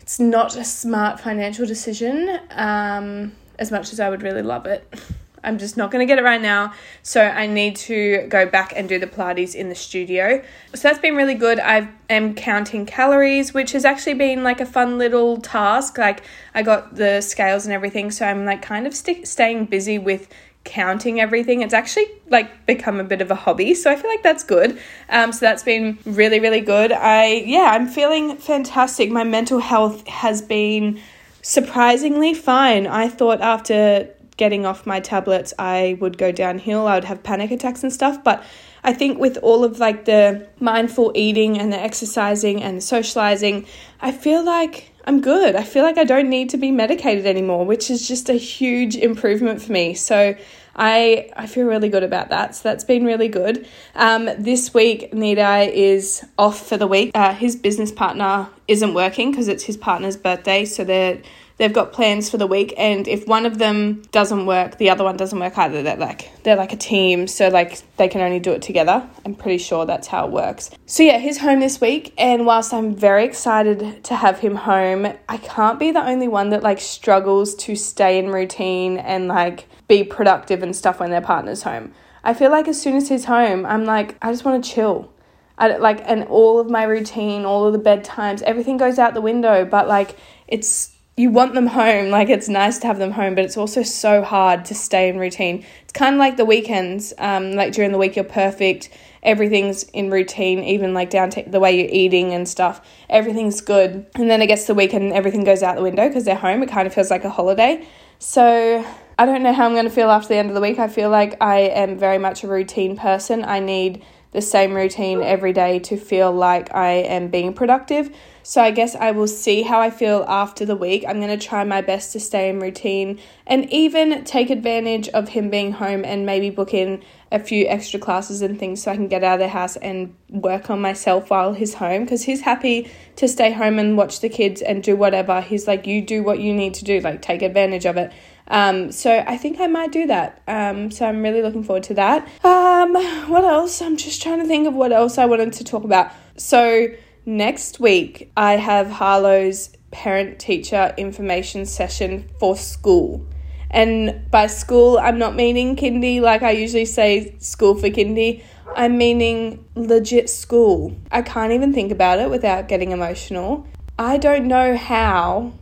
it's 0.00 0.18
not 0.18 0.56
a 0.56 0.64
smart 0.64 1.20
financial 1.20 1.66
decision 1.66 2.40
um, 2.50 3.32
as 3.58 3.70
much 3.70 3.92
as 3.92 4.00
I 4.00 4.08
would 4.08 4.22
really 4.22 4.42
love 4.42 4.64
it. 4.66 4.88
I'm 5.42 5.58
just 5.58 5.76
not 5.76 5.90
going 5.90 6.06
to 6.06 6.10
get 6.10 6.18
it 6.18 6.24
right 6.24 6.40
now. 6.40 6.72
So 7.02 7.22
I 7.22 7.46
need 7.46 7.76
to 7.76 8.26
go 8.28 8.46
back 8.46 8.72
and 8.76 8.88
do 8.88 8.98
the 8.98 9.06
Pilates 9.06 9.54
in 9.54 9.68
the 9.68 9.74
studio. 9.74 10.42
So 10.74 10.88
that's 10.88 10.98
been 10.98 11.16
really 11.16 11.34
good. 11.34 11.58
I 11.58 11.88
am 12.08 12.34
counting 12.34 12.86
calories, 12.86 13.54
which 13.54 13.72
has 13.72 13.84
actually 13.84 14.14
been 14.14 14.42
like 14.42 14.60
a 14.60 14.66
fun 14.66 14.98
little 14.98 15.38
task. 15.38 15.98
Like 15.98 16.22
I 16.54 16.62
got 16.62 16.96
the 16.96 17.20
scales 17.20 17.64
and 17.64 17.72
everything. 17.72 18.10
So 18.10 18.26
I'm 18.26 18.44
like 18.44 18.62
kind 18.62 18.86
of 18.86 18.94
st- 18.94 19.26
staying 19.26 19.66
busy 19.66 19.98
with 19.98 20.28
counting 20.64 21.20
everything. 21.20 21.62
It's 21.62 21.74
actually 21.74 22.06
like 22.28 22.66
become 22.66 23.00
a 23.00 23.04
bit 23.04 23.22
of 23.22 23.30
a 23.30 23.34
hobby. 23.34 23.74
So 23.74 23.90
I 23.90 23.96
feel 23.96 24.10
like 24.10 24.22
that's 24.22 24.44
good. 24.44 24.78
Um, 25.08 25.32
so 25.32 25.40
that's 25.40 25.62
been 25.62 25.98
really, 26.04 26.38
really 26.38 26.60
good. 26.60 26.92
I, 26.92 27.42
yeah, 27.46 27.70
I'm 27.72 27.86
feeling 27.86 28.36
fantastic. 28.36 29.10
My 29.10 29.24
mental 29.24 29.58
health 29.58 30.06
has 30.06 30.42
been 30.42 31.00
surprisingly 31.42 32.34
fine. 32.34 32.86
I 32.86 33.08
thought 33.08 33.40
after 33.40 34.10
getting 34.40 34.64
off 34.64 34.86
my 34.86 35.00
tablets, 35.00 35.52
I 35.58 35.98
would 36.00 36.16
go 36.16 36.32
downhill. 36.32 36.86
I 36.86 36.94
would 36.94 37.04
have 37.04 37.22
panic 37.22 37.50
attacks 37.50 37.82
and 37.82 37.92
stuff. 37.92 38.24
But 38.24 38.42
I 38.82 38.94
think 38.94 39.18
with 39.18 39.36
all 39.42 39.62
of 39.64 39.78
like 39.78 40.06
the 40.06 40.48
mindful 40.58 41.12
eating 41.14 41.58
and 41.58 41.70
the 41.70 41.78
exercising 41.78 42.62
and 42.62 42.78
the 42.78 42.80
socializing, 42.80 43.66
I 44.00 44.12
feel 44.12 44.42
like 44.42 44.92
I'm 45.04 45.20
good. 45.20 45.54
I 45.56 45.62
feel 45.62 45.84
like 45.84 45.98
I 45.98 46.04
don't 46.04 46.30
need 46.30 46.48
to 46.50 46.56
be 46.56 46.70
medicated 46.70 47.26
anymore, 47.26 47.66
which 47.66 47.90
is 47.90 48.08
just 48.08 48.30
a 48.30 48.34
huge 48.34 48.96
improvement 48.96 49.60
for 49.60 49.72
me. 49.72 49.92
So 49.92 50.34
I 50.74 51.28
I 51.36 51.46
feel 51.46 51.66
really 51.66 51.90
good 51.90 52.02
about 52.02 52.30
that. 52.30 52.56
So 52.56 52.62
that's 52.64 52.84
been 52.84 53.04
really 53.04 53.28
good. 53.28 53.68
Um, 53.94 54.30
this 54.38 54.72
week, 54.72 55.12
Nidai 55.12 55.70
is 55.70 56.24
off 56.38 56.66
for 56.66 56.78
the 56.78 56.86
week. 56.86 57.10
Uh, 57.14 57.34
his 57.34 57.56
business 57.56 57.92
partner 57.92 58.48
isn't 58.68 58.94
working 58.94 59.30
because 59.30 59.48
it's 59.48 59.64
his 59.64 59.76
partner's 59.76 60.16
birthday, 60.16 60.64
so 60.64 60.82
they're 60.84 61.20
they've 61.60 61.74
got 61.74 61.92
plans 61.92 62.30
for 62.30 62.38
the 62.38 62.46
week 62.46 62.72
and 62.78 63.06
if 63.06 63.26
one 63.26 63.44
of 63.44 63.58
them 63.58 64.00
doesn't 64.12 64.46
work 64.46 64.78
the 64.78 64.88
other 64.88 65.04
one 65.04 65.18
doesn't 65.18 65.38
work 65.38 65.58
either. 65.58 65.82
They're 65.82 65.94
like 65.94 66.42
they're 66.42 66.56
like 66.56 66.72
a 66.72 66.76
team 66.76 67.28
so 67.28 67.48
like 67.48 67.82
they 67.98 68.08
can 68.08 68.22
only 68.22 68.40
do 68.40 68.52
it 68.52 68.62
together. 68.62 69.06
I'm 69.26 69.34
pretty 69.34 69.58
sure 69.58 69.84
that's 69.84 70.08
how 70.08 70.26
it 70.26 70.32
works. 70.32 70.70
So 70.86 71.02
yeah 71.02 71.18
he's 71.18 71.36
home 71.38 71.60
this 71.60 71.78
week 71.80 72.14
and 72.16 72.46
whilst 72.46 72.72
i'm 72.72 72.94
very 72.96 73.24
excited 73.24 74.02
to 74.04 74.16
have 74.16 74.38
him 74.38 74.54
home 74.54 75.12
i 75.28 75.36
can't 75.36 75.78
be 75.78 75.90
the 75.90 76.02
only 76.02 76.28
one 76.28 76.48
that 76.50 76.62
like 76.62 76.80
struggles 76.80 77.54
to 77.56 77.76
stay 77.76 78.18
in 78.18 78.30
routine 78.30 78.96
and 78.96 79.28
like 79.28 79.68
be 79.86 80.02
productive 80.02 80.62
and 80.62 80.74
stuff 80.74 80.98
when 80.98 81.10
their 81.10 81.20
partner's 81.20 81.62
home. 81.62 81.92
I 82.24 82.32
feel 82.32 82.50
like 82.50 82.68
as 82.68 82.80
soon 82.80 82.96
as 82.96 83.10
he's 83.10 83.26
home 83.26 83.66
i'm 83.66 83.84
like 83.84 84.16
i 84.22 84.32
just 84.32 84.46
want 84.46 84.64
to 84.64 84.70
chill. 84.70 85.12
I, 85.58 85.76
like 85.76 86.00
and 86.06 86.24
all 86.24 86.58
of 86.58 86.70
my 86.70 86.84
routine 86.84 87.44
all 87.44 87.66
of 87.66 87.74
the 87.74 87.78
bedtimes 87.78 88.40
everything 88.40 88.78
goes 88.78 88.98
out 88.98 89.12
the 89.12 89.20
window 89.20 89.66
but 89.66 89.86
like 89.86 90.16
it's 90.48 90.96
you 91.16 91.30
want 91.30 91.54
them 91.54 91.66
home. 91.66 92.10
Like 92.10 92.28
it's 92.28 92.48
nice 92.48 92.78
to 92.78 92.86
have 92.86 92.98
them 92.98 93.10
home, 93.10 93.34
but 93.34 93.44
it's 93.44 93.56
also 93.56 93.82
so 93.82 94.22
hard 94.22 94.64
to 94.66 94.74
stay 94.74 95.08
in 95.08 95.18
routine. 95.18 95.64
It's 95.82 95.92
kind 95.92 96.14
of 96.14 96.18
like 96.18 96.36
the 96.36 96.44
weekends. 96.44 97.12
Um, 97.18 97.52
like 97.52 97.72
during 97.72 97.92
the 97.92 97.98
week, 97.98 98.16
you're 98.16 98.24
perfect. 98.24 98.88
Everything's 99.22 99.82
in 99.84 100.10
routine, 100.10 100.60
even 100.64 100.94
like 100.94 101.10
down 101.10 101.28
to 101.30 101.42
the 101.42 101.60
way 101.60 101.78
you're 101.78 101.90
eating 101.90 102.32
and 102.32 102.48
stuff. 102.48 102.80
Everything's 103.10 103.60
good. 103.60 104.06
And 104.14 104.30
then 104.30 104.40
it 104.40 104.46
gets 104.46 104.66
the 104.66 104.74
weekend 104.74 105.12
everything 105.12 105.44
goes 105.44 105.62
out 105.62 105.76
the 105.76 105.82
window 105.82 106.08
because 106.08 106.24
they're 106.24 106.34
home. 106.34 106.62
It 106.62 106.70
kind 106.70 106.86
of 106.86 106.94
feels 106.94 107.10
like 107.10 107.24
a 107.24 107.30
holiday. 107.30 107.86
So 108.18 108.84
I 109.18 109.26
don't 109.26 109.42
know 109.42 109.52
how 109.52 109.66
I'm 109.66 109.72
going 109.72 109.84
to 109.84 109.90
feel 109.90 110.10
after 110.10 110.28
the 110.28 110.36
end 110.36 110.48
of 110.48 110.54
the 110.54 110.60
week. 110.60 110.78
I 110.78 110.88
feel 110.88 111.10
like 111.10 111.36
I 111.42 111.60
am 111.60 111.98
very 111.98 112.18
much 112.18 112.44
a 112.44 112.48
routine 112.48 112.96
person. 112.96 113.44
I 113.44 113.60
need 113.60 114.02
the 114.32 114.40
same 114.40 114.74
routine 114.74 115.22
every 115.22 115.52
day 115.52 115.78
to 115.80 115.96
feel 115.96 116.32
like 116.32 116.72
I 116.74 116.90
am 116.92 117.28
being 117.28 117.52
productive. 117.52 118.14
So 118.42 118.62
I 118.62 118.70
guess 118.70 118.94
I 118.94 119.10
will 119.10 119.26
see 119.26 119.62
how 119.62 119.80
I 119.80 119.90
feel 119.90 120.24
after 120.26 120.64
the 120.64 120.76
week. 120.76 121.04
I'm 121.06 121.20
going 121.20 121.36
to 121.36 121.46
try 121.46 121.62
my 121.64 121.82
best 121.82 122.12
to 122.12 122.20
stay 122.20 122.48
in 122.48 122.58
routine 122.58 123.20
and 123.46 123.70
even 123.72 124.24
take 124.24 124.50
advantage 124.50 125.08
of 125.08 125.30
him 125.30 125.50
being 125.50 125.72
home 125.72 126.04
and 126.04 126.24
maybe 126.24 126.48
book 126.48 126.72
in 126.72 127.02
a 127.32 127.38
few 127.38 127.66
extra 127.66 128.00
classes 128.00 128.42
and 128.42 128.58
things 128.58 128.82
so 128.82 128.90
I 128.90 128.96
can 128.96 129.08
get 129.08 129.22
out 129.22 129.34
of 129.34 129.40
the 129.40 129.48
house 129.48 129.76
and 129.76 130.14
work 130.30 130.70
on 130.70 130.80
myself 130.80 131.30
while 131.30 131.52
he's 131.52 131.74
home 131.74 132.04
because 132.04 132.22
he's 132.22 132.40
happy 132.40 132.90
to 133.16 133.28
stay 133.28 133.52
home 133.52 133.78
and 133.78 133.96
watch 133.96 134.20
the 134.20 134.28
kids 134.28 134.62
and 134.62 134.82
do 134.82 134.96
whatever. 134.96 135.40
He's 135.40 135.66
like, 135.66 135.86
you 135.86 136.02
do 136.02 136.22
what 136.22 136.40
you 136.40 136.54
need 136.54 136.74
to 136.74 136.84
do, 136.84 137.00
like 137.00 137.22
take 137.22 137.42
advantage 137.42 137.84
of 137.84 137.96
it. 137.96 138.12
Um, 138.50 138.90
so 138.90 139.24
I 139.26 139.36
think 139.36 139.60
I 139.60 139.68
might 139.68 139.92
do 139.92 140.08
that. 140.08 140.42
Um, 140.48 140.90
so 140.90 141.06
I'm 141.06 141.22
really 141.22 141.40
looking 141.40 141.62
forward 141.62 141.84
to 141.84 141.94
that. 141.94 142.28
Um, 142.44 142.94
what 143.30 143.44
else? 143.44 143.80
I'm 143.80 143.96
just 143.96 144.20
trying 144.20 144.40
to 144.40 144.46
think 144.46 144.66
of 144.66 144.74
what 144.74 144.92
else 144.92 145.18
I 145.18 145.26
wanted 145.26 145.52
to 145.54 145.64
talk 145.64 145.84
about. 145.84 146.12
So 146.36 146.88
next 147.24 147.78
week 147.78 148.32
I 148.36 148.56
have 148.56 148.90
Harlow's 148.90 149.70
parent 149.92 150.40
teacher 150.40 150.92
information 150.96 151.64
session 151.64 152.28
for 152.40 152.56
school. 152.56 153.24
And 153.70 154.28
by 154.32 154.48
school, 154.48 154.98
I'm 154.98 155.18
not 155.18 155.36
meaning 155.36 155.76
kindy 155.76 156.20
like 156.20 156.42
I 156.42 156.50
usually 156.50 156.86
say 156.86 157.36
school 157.38 157.76
for 157.76 157.88
kindy. 157.88 158.42
I'm 158.74 158.98
meaning 158.98 159.64
legit 159.76 160.28
school. 160.28 160.96
I 161.12 161.22
can't 161.22 161.52
even 161.52 161.72
think 161.72 161.92
about 161.92 162.18
it 162.18 162.30
without 162.30 162.66
getting 162.66 162.90
emotional. 162.90 163.68
I 163.96 164.16
don't 164.16 164.48
know 164.48 164.76
how 164.76 165.52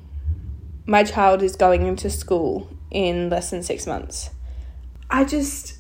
my 0.87 1.05
child 1.05 1.43
is 1.43 1.55
going 1.55 1.87
into 1.87 2.09
school 2.09 2.71
in 2.91 3.31
less 3.31 3.51
than 3.51 3.63
six 3.63 3.87
months. 3.87 4.31
I 5.11 5.25
just, 5.25 5.79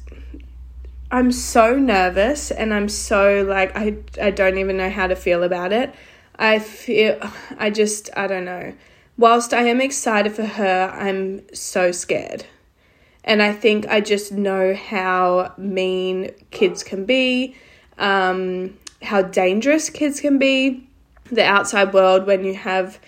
I'm 1.11 1.33
so 1.33 1.77
nervous 1.77 2.51
and 2.51 2.73
I'm 2.73 2.89
so 2.89 3.45
like, 3.49 3.77
I, 3.77 3.99
I 4.21 4.31
don't 4.31 4.59
even 4.59 4.77
know 4.77 4.91
how 4.91 5.07
to 5.07 5.17
feel 5.17 5.43
about 5.43 5.73
it. 5.73 5.95
I 6.39 6.59
feel, 6.59 7.19
I 7.59 7.71
just, 7.71 8.11
I 8.17 8.27
don't 8.27 8.45
know. 8.45 8.73
Whilst 9.17 9.53
I 9.53 9.63
am 9.63 9.81
excited 9.81 10.33
for 10.33 10.45
her, 10.45 10.91
I'm 10.95 11.43
so 11.55 11.91
scared. 11.91 12.45
And 13.25 13.43
I 13.43 13.53
think 13.53 13.87
I 13.89 14.01
just 14.01 14.33
know 14.33 14.75
how 14.75 15.53
mean 15.59 16.31
kids 16.51 16.85
can 16.85 17.05
be, 17.05 17.57
um, 17.99 18.79
how 19.03 19.23
dangerous 19.23 19.91
kids 19.91 20.21
can 20.21 20.39
be, 20.39 20.89
the 21.31 21.45
outside 21.45 21.93
world 21.93 22.27
when 22.27 22.45
you 22.45 22.55
have 22.55 22.99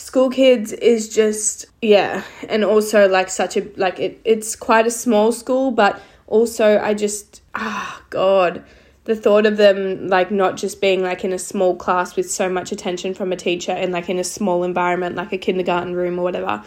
school 0.00 0.30
kids 0.30 0.72
is 0.72 1.08
just 1.14 1.66
yeah 1.82 2.24
and 2.48 2.64
also 2.64 3.06
like 3.06 3.28
such 3.28 3.56
a 3.56 3.66
like 3.76 4.00
it, 4.00 4.18
it's 4.24 4.56
quite 4.56 4.86
a 4.86 4.90
small 4.90 5.30
school 5.30 5.70
but 5.70 6.00
also 6.26 6.78
i 6.80 6.94
just 6.94 7.42
ah 7.54 8.00
oh, 8.00 8.04
god. 8.10 8.64
The 9.04 9.16
thought 9.16 9.46
of 9.46 9.56
them 9.56 10.08
like 10.08 10.30
not 10.30 10.56
just 10.56 10.80
being 10.80 11.02
like 11.02 11.24
in 11.24 11.32
a 11.32 11.38
small 11.38 11.74
class 11.74 12.16
with 12.16 12.30
so 12.30 12.48
much 12.48 12.70
attention 12.70 13.14
from 13.14 13.32
a 13.32 13.36
teacher 13.36 13.72
and 13.72 13.92
like 13.92 14.08
in 14.08 14.18
a 14.18 14.24
small 14.24 14.62
environment 14.62 15.16
like 15.16 15.32
a 15.32 15.38
kindergarten 15.38 15.94
room 15.94 16.18
or 16.18 16.22
whatever. 16.22 16.62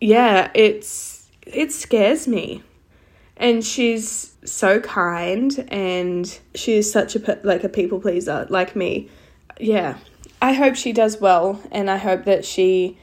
Yeah 0.00 0.50
it's 0.54 1.28
it 1.46 1.72
scares 1.72 2.26
me. 2.26 2.62
And 3.36 3.64
she's 3.64 4.34
so 4.44 4.80
kind 4.80 5.66
and 5.68 6.38
she's 6.54 6.90
such 6.90 7.16
a 7.16 7.40
like 7.42 7.64
a 7.64 7.68
people 7.68 8.00
pleaser 8.00 8.46
like 8.48 8.74
me. 8.74 9.10
Yeah 9.58 9.98
I 10.44 10.52
hope 10.52 10.76
she 10.76 10.92
does 10.92 11.22
well 11.22 11.58
and 11.72 11.90
I 11.90 11.96
hope 11.96 12.26
that 12.26 12.44
she 12.44 12.98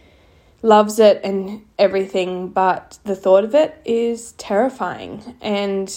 loves 0.61 0.99
it 0.99 1.19
and 1.23 1.65
everything, 1.79 2.49
but 2.49 2.99
the 3.03 3.15
thought 3.15 3.43
of 3.43 3.55
it 3.55 3.81
is 3.83 4.33
terrifying. 4.33 5.35
And 5.41 5.91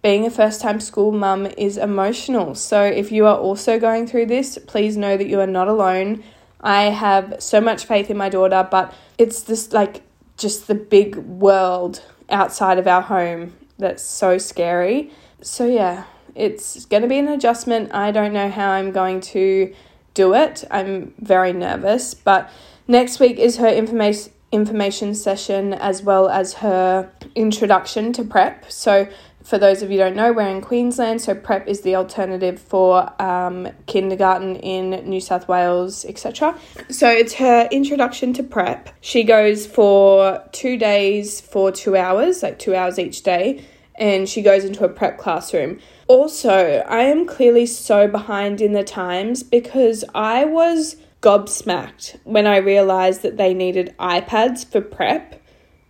being 0.00 0.24
a 0.24 0.30
first 0.30 0.62
time 0.62 0.80
school 0.80 1.12
mum 1.12 1.44
is 1.58 1.76
emotional. 1.76 2.54
So 2.54 2.82
if 2.82 3.12
you 3.12 3.26
are 3.26 3.36
also 3.36 3.78
going 3.78 4.06
through 4.06 4.24
this, 4.24 4.56
please 4.56 4.96
know 4.96 5.18
that 5.18 5.26
you 5.26 5.38
are 5.40 5.46
not 5.46 5.68
alone. 5.68 6.24
I 6.62 6.84
have 6.84 7.42
so 7.42 7.60
much 7.60 7.84
faith 7.84 8.08
in 8.08 8.16
my 8.16 8.30
daughter, 8.30 8.66
but 8.70 8.94
it's 9.18 9.42
this 9.42 9.74
like 9.74 10.00
just 10.38 10.66
the 10.66 10.74
big 10.74 11.14
world 11.16 12.02
outside 12.30 12.78
of 12.78 12.86
our 12.86 13.02
home 13.02 13.52
that's 13.76 14.02
so 14.02 14.38
scary. 14.38 15.10
So 15.42 15.66
yeah, 15.66 16.04
it's 16.34 16.86
going 16.86 17.02
to 17.02 17.08
be 17.08 17.18
an 17.18 17.28
adjustment. 17.28 17.94
I 17.94 18.12
don't 18.12 18.32
know 18.32 18.48
how 18.48 18.70
I'm 18.70 18.92
going 18.92 19.20
to 19.20 19.74
do 20.14 20.34
it. 20.34 20.64
I'm 20.70 21.14
very 21.18 21.52
nervous, 21.52 22.14
but 22.14 22.50
next 22.88 23.20
week 23.20 23.38
is 23.38 23.56
her 23.58 23.68
information 23.68 24.32
information 24.52 25.14
session 25.14 25.72
as 25.74 26.02
well 26.02 26.28
as 26.28 26.54
her 26.54 27.08
introduction 27.36 28.12
to 28.12 28.24
prep. 28.24 28.70
So 28.70 29.08
for 29.42 29.58
those 29.58 29.82
of 29.82 29.90
you 29.90 29.98
don't 29.98 30.16
know, 30.16 30.32
we're 30.32 30.48
in 30.48 30.60
Queensland, 30.60 31.20
so 31.20 31.34
prep 31.34 31.66
is 31.66 31.80
the 31.80 31.96
alternative 31.96 32.60
for 32.60 33.10
um, 33.22 33.68
kindergarten 33.86 34.56
in 34.56 34.90
New 35.08 35.20
South 35.20 35.48
Wales, 35.48 36.04
etc. 36.04 36.58
So 36.90 37.08
it's 37.08 37.34
her 37.34 37.68
introduction 37.70 38.32
to 38.34 38.42
prep. 38.42 38.90
She 39.00 39.24
goes 39.24 39.66
for 39.66 40.44
two 40.52 40.76
days 40.76 41.40
for 41.40 41.72
two 41.72 41.96
hours, 41.96 42.42
like 42.42 42.58
two 42.58 42.74
hours 42.74 42.98
each 42.98 43.22
day, 43.22 43.64
and 43.96 44.28
she 44.28 44.42
goes 44.42 44.64
into 44.64 44.84
a 44.84 44.88
prep 44.88 45.18
classroom. 45.18 45.78
Also, 46.06 46.84
I 46.88 47.02
am 47.02 47.26
clearly 47.26 47.66
so 47.66 48.08
behind 48.08 48.60
in 48.60 48.72
the 48.72 48.84
times 48.84 49.42
because 49.42 50.04
I 50.14 50.44
was 50.44 50.96
gobsmacked 51.20 52.18
when 52.24 52.46
I 52.46 52.56
realized 52.56 53.22
that 53.22 53.36
they 53.36 53.52
needed 53.52 53.94
iPads 53.98 54.64
for 54.64 54.80
prep. 54.80 55.42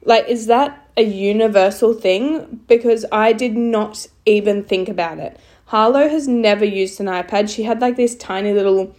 Like, 0.04 0.28
is 0.28 0.46
that 0.46 0.88
a 0.96 1.02
universal 1.02 1.94
thing? 1.94 2.60
Because 2.66 3.04
I 3.12 3.32
did 3.32 3.56
not 3.56 4.06
even 4.26 4.64
think 4.64 4.88
about 4.88 5.18
it. 5.18 5.38
Harlow 5.66 6.08
has 6.08 6.26
never 6.26 6.64
used 6.64 6.98
an 6.98 7.06
iPad. 7.06 7.48
She 7.48 7.62
had 7.62 7.80
like 7.80 7.96
this 7.96 8.16
tiny 8.16 8.52
little 8.52 8.94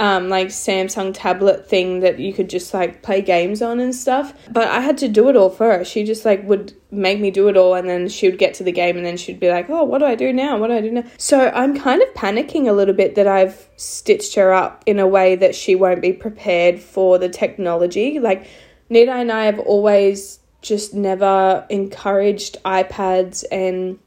um, 0.00 0.30
like 0.30 0.48
Samsung 0.48 1.12
tablet 1.14 1.68
thing 1.68 2.00
that 2.00 2.18
you 2.18 2.32
could 2.32 2.48
just 2.48 2.72
like 2.72 3.02
play 3.02 3.20
games 3.20 3.60
on 3.60 3.80
and 3.80 3.94
stuff. 3.94 4.32
But 4.50 4.66
I 4.68 4.80
had 4.80 4.96
to 4.98 5.08
do 5.08 5.28
it 5.28 5.36
all 5.36 5.54
her. 5.56 5.84
She 5.84 6.04
just 6.04 6.24
like 6.24 6.42
would 6.44 6.72
make 6.90 7.20
me 7.20 7.30
do 7.30 7.48
it 7.48 7.56
all 7.56 7.74
and 7.74 7.86
then 7.86 8.08
she 8.08 8.26
would 8.26 8.38
get 8.38 8.54
to 8.54 8.64
the 8.64 8.72
game 8.72 8.96
and 8.96 9.04
then 9.04 9.18
she'd 9.18 9.38
be 9.38 9.50
like, 9.50 9.68
oh, 9.68 9.84
what 9.84 9.98
do 9.98 10.06
I 10.06 10.14
do 10.14 10.32
now? 10.32 10.56
What 10.56 10.68
do 10.68 10.72
I 10.72 10.80
do 10.80 10.90
now? 10.90 11.04
So 11.18 11.50
I'm 11.50 11.78
kind 11.78 12.00
of 12.00 12.08
panicking 12.14 12.66
a 12.66 12.72
little 12.72 12.94
bit 12.94 13.14
that 13.16 13.26
I've 13.26 13.68
stitched 13.76 14.36
her 14.36 14.54
up 14.54 14.82
in 14.86 14.98
a 14.98 15.06
way 15.06 15.36
that 15.36 15.54
she 15.54 15.74
won't 15.74 16.00
be 16.00 16.14
prepared 16.14 16.80
for 16.80 17.18
the 17.18 17.28
technology. 17.28 18.18
Like, 18.18 18.48
Nidai 18.90 19.20
and 19.20 19.30
I 19.30 19.44
have 19.44 19.58
always 19.58 20.40
just 20.62 20.94
never 20.94 21.66
encouraged 21.68 22.56
iPads 22.64 23.44
and 23.52 23.98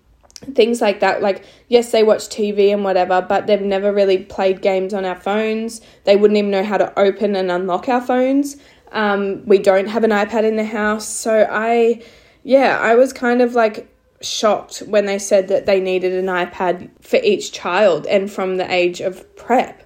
things 0.53 0.81
like 0.81 0.99
that. 0.99 1.21
Like, 1.21 1.43
yes, 1.67 1.91
they 1.91 2.03
watch 2.03 2.27
TV 2.29 2.71
and 2.73 2.83
whatever, 2.83 3.21
but 3.21 3.47
they've 3.47 3.61
never 3.61 3.91
really 3.91 4.17
played 4.17 4.61
games 4.61 4.93
on 4.93 5.05
our 5.05 5.19
phones. 5.19 5.81
They 6.03 6.15
wouldn't 6.15 6.37
even 6.37 6.51
know 6.51 6.63
how 6.63 6.77
to 6.77 6.97
open 6.99 7.35
and 7.35 7.51
unlock 7.51 7.87
our 7.89 8.01
phones. 8.01 8.57
Um, 8.91 9.45
we 9.45 9.57
don't 9.57 9.87
have 9.87 10.03
an 10.03 10.11
iPad 10.11 10.43
in 10.43 10.55
the 10.55 10.65
house. 10.65 11.07
So 11.07 11.47
I, 11.49 12.03
yeah, 12.43 12.77
I 12.79 12.95
was 12.95 13.11
kind 13.11 13.41
of 13.41 13.55
like 13.55 13.89
shocked 14.21 14.79
when 14.87 15.05
they 15.05 15.19
said 15.19 15.47
that 15.49 15.65
they 15.65 15.79
needed 15.79 16.13
an 16.13 16.27
iPad 16.27 16.89
for 17.01 17.17
each 17.17 17.51
child 17.51 18.05
and 18.07 18.31
from 18.31 18.57
the 18.57 18.71
age 18.71 19.01
of 19.01 19.35
prep. 19.35 19.81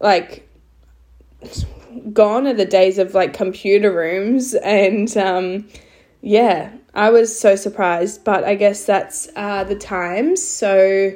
Like, 0.00 0.48
gone 2.12 2.46
are 2.46 2.54
the 2.54 2.66
days 2.66 2.98
of 2.98 3.14
like 3.14 3.32
computer 3.32 3.90
rooms 3.90 4.54
and, 4.54 5.16
um, 5.16 5.68
yeah, 6.20 6.72
I 6.96 7.10
was 7.10 7.38
so 7.38 7.56
surprised, 7.56 8.24
but 8.24 8.42
I 8.44 8.54
guess 8.54 8.86
that's 8.86 9.28
uh, 9.36 9.64
the 9.64 9.76
times. 9.76 10.42
So, 10.42 11.12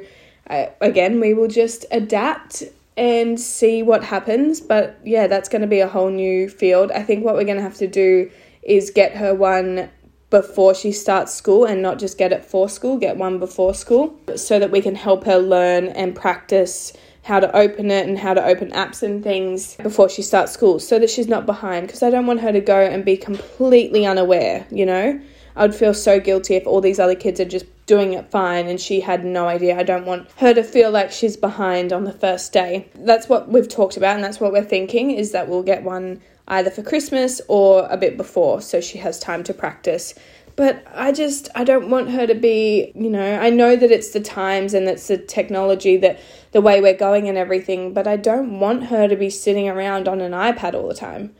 I, 0.47 0.69
again, 0.79 1.19
we 1.19 1.33
will 1.33 1.47
just 1.47 1.87
adapt 1.89 2.63
and 2.95 3.39
see 3.39 3.81
what 3.81 4.03
happens. 4.03 4.61
But 4.61 4.99
yeah, 5.03 5.25
that's 5.25 5.49
going 5.49 5.63
to 5.63 5.67
be 5.67 5.79
a 5.79 5.87
whole 5.87 6.11
new 6.11 6.47
field. 6.49 6.91
I 6.91 7.01
think 7.01 7.25
what 7.25 7.33
we're 7.33 7.45
going 7.45 7.57
to 7.57 7.63
have 7.63 7.77
to 7.77 7.87
do 7.87 8.29
is 8.61 8.91
get 8.91 9.17
her 9.17 9.33
one 9.33 9.89
before 10.29 10.75
she 10.75 10.91
starts 10.91 11.33
school 11.33 11.65
and 11.65 11.81
not 11.81 11.97
just 11.97 12.15
get 12.15 12.31
it 12.31 12.45
for 12.45 12.69
school, 12.69 12.97
get 12.99 13.17
one 13.17 13.39
before 13.39 13.73
school 13.73 14.15
so 14.35 14.59
that 14.59 14.69
we 14.69 14.81
can 14.81 14.93
help 14.93 15.23
her 15.23 15.39
learn 15.39 15.87
and 15.87 16.15
practice 16.15 16.93
how 17.23 17.39
to 17.39 17.55
open 17.55 17.89
it 17.89 18.07
and 18.07 18.19
how 18.19 18.35
to 18.35 18.43
open 18.43 18.69
apps 18.71 19.01
and 19.01 19.23
things 19.23 19.75
before 19.77 20.09
she 20.09 20.21
starts 20.21 20.51
school 20.51 20.79
so 20.79 20.99
that 20.99 21.09
she's 21.09 21.27
not 21.27 21.47
behind 21.47 21.87
because 21.87 22.03
I 22.03 22.11
don't 22.11 22.27
want 22.27 22.39
her 22.41 22.51
to 22.51 22.61
go 22.61 22.79
and 22.79 23.03
be 23.03 23.17
completely 23.17 24.05
unaware, 24.05 24.65
you 24.69 24.85
know? 24.85 25.19
I 25.55 25.63
would 25.63 25.75
feel 25.75 25.93
so 25.93 26.19
guilty 26.19 26.55
if 26.55 26.65
all 26.65 26.81
these 26.81 26.99
other 26.99 27.15
kids 27.15 27.39
are 27.39 27.45
just 27.45 27.65
doing 27.85 28.13
it 28.13 28.31
fine 28.31 28.67
and 28.67 28.79
she 28.79 29.01
had 29.01 29.25
no 29.25 29.47
idea. 29.47 29.77
I 29.77 29.83
don't 29.83 30.05
want 30.05 30.29
her 30.37 30.53
to 30.53 30.63
feel 30.63 30.91
like 30.91 31.11
she's 31.11 31.35
behind 31.35 31.91
on 31.91 32.05
the 32.05 32.13
first 32.13 32.53
day. 32.53 32.89
That's 32.95 33.27
what 33.27 33.49
we've 33.49 33.67
talked 33.67 33.97
about 33.97 34.15
and 34.15 34.23
that's 34.23 34.39
what 34.39 34.53
we're 34.53 34.63
thinking 34.63 35.11
is 35.11 35.31
that 35.31 35.49
we'll 35.49 35.63
get 35.63 35.83
one 35.83 36.21
either 36.47 36.69
for 36.69 36.83
Christmas 36.83 37.41
or 37.47 37.87
a 37.89 37.97
bit 37.97 38.17
before 38.17 38.61
so 38.61 38.81
she 38.81 38.97
has 38.99 39.19
time 39.19 39.43
to 39.43 39.53
practice. 39.53 40.13
But 40.55 40.85
I 40.93 41.11
just, 41.11 41.49
I 41.55 41.63
don't 41.63 41.89
want 41.89 42.11
her 42.11 42.27
to 42.27 42.35
be, 42.35 42.91
you 42.95 43.09
know, 43.09 43.39
I 43.39 43.49
know 43.49 43.75
that 43.75 43.91
it's 43.91 44.09
the 44.09 44.19
times 44.19 44.73
and 44.73 44.87
it's 44.87 45.07
the 45.07 45.17
technology 45.17 45.97
that 45.97 46.19
the 46.51 46.61
way 46.61 46.81
we're 46.81 46.93
going 46.93 47.29
and 47.29 47.37
everything, 47.37 47.93
but 47.93 48.07
I 48.07 48.17
don't 48.17 48.59
want 48.59 48.85
her 48.85 49.07
to 49.07 49.15
be 49.15 49.29
sitting 49.29 49.69
around 49.69 50.07
on 50.07 50.19
an 50.19 50.33
iPad 50.33 50.73
all 50.73 50.87
the 50.87 50.93
time. 50.93 51.33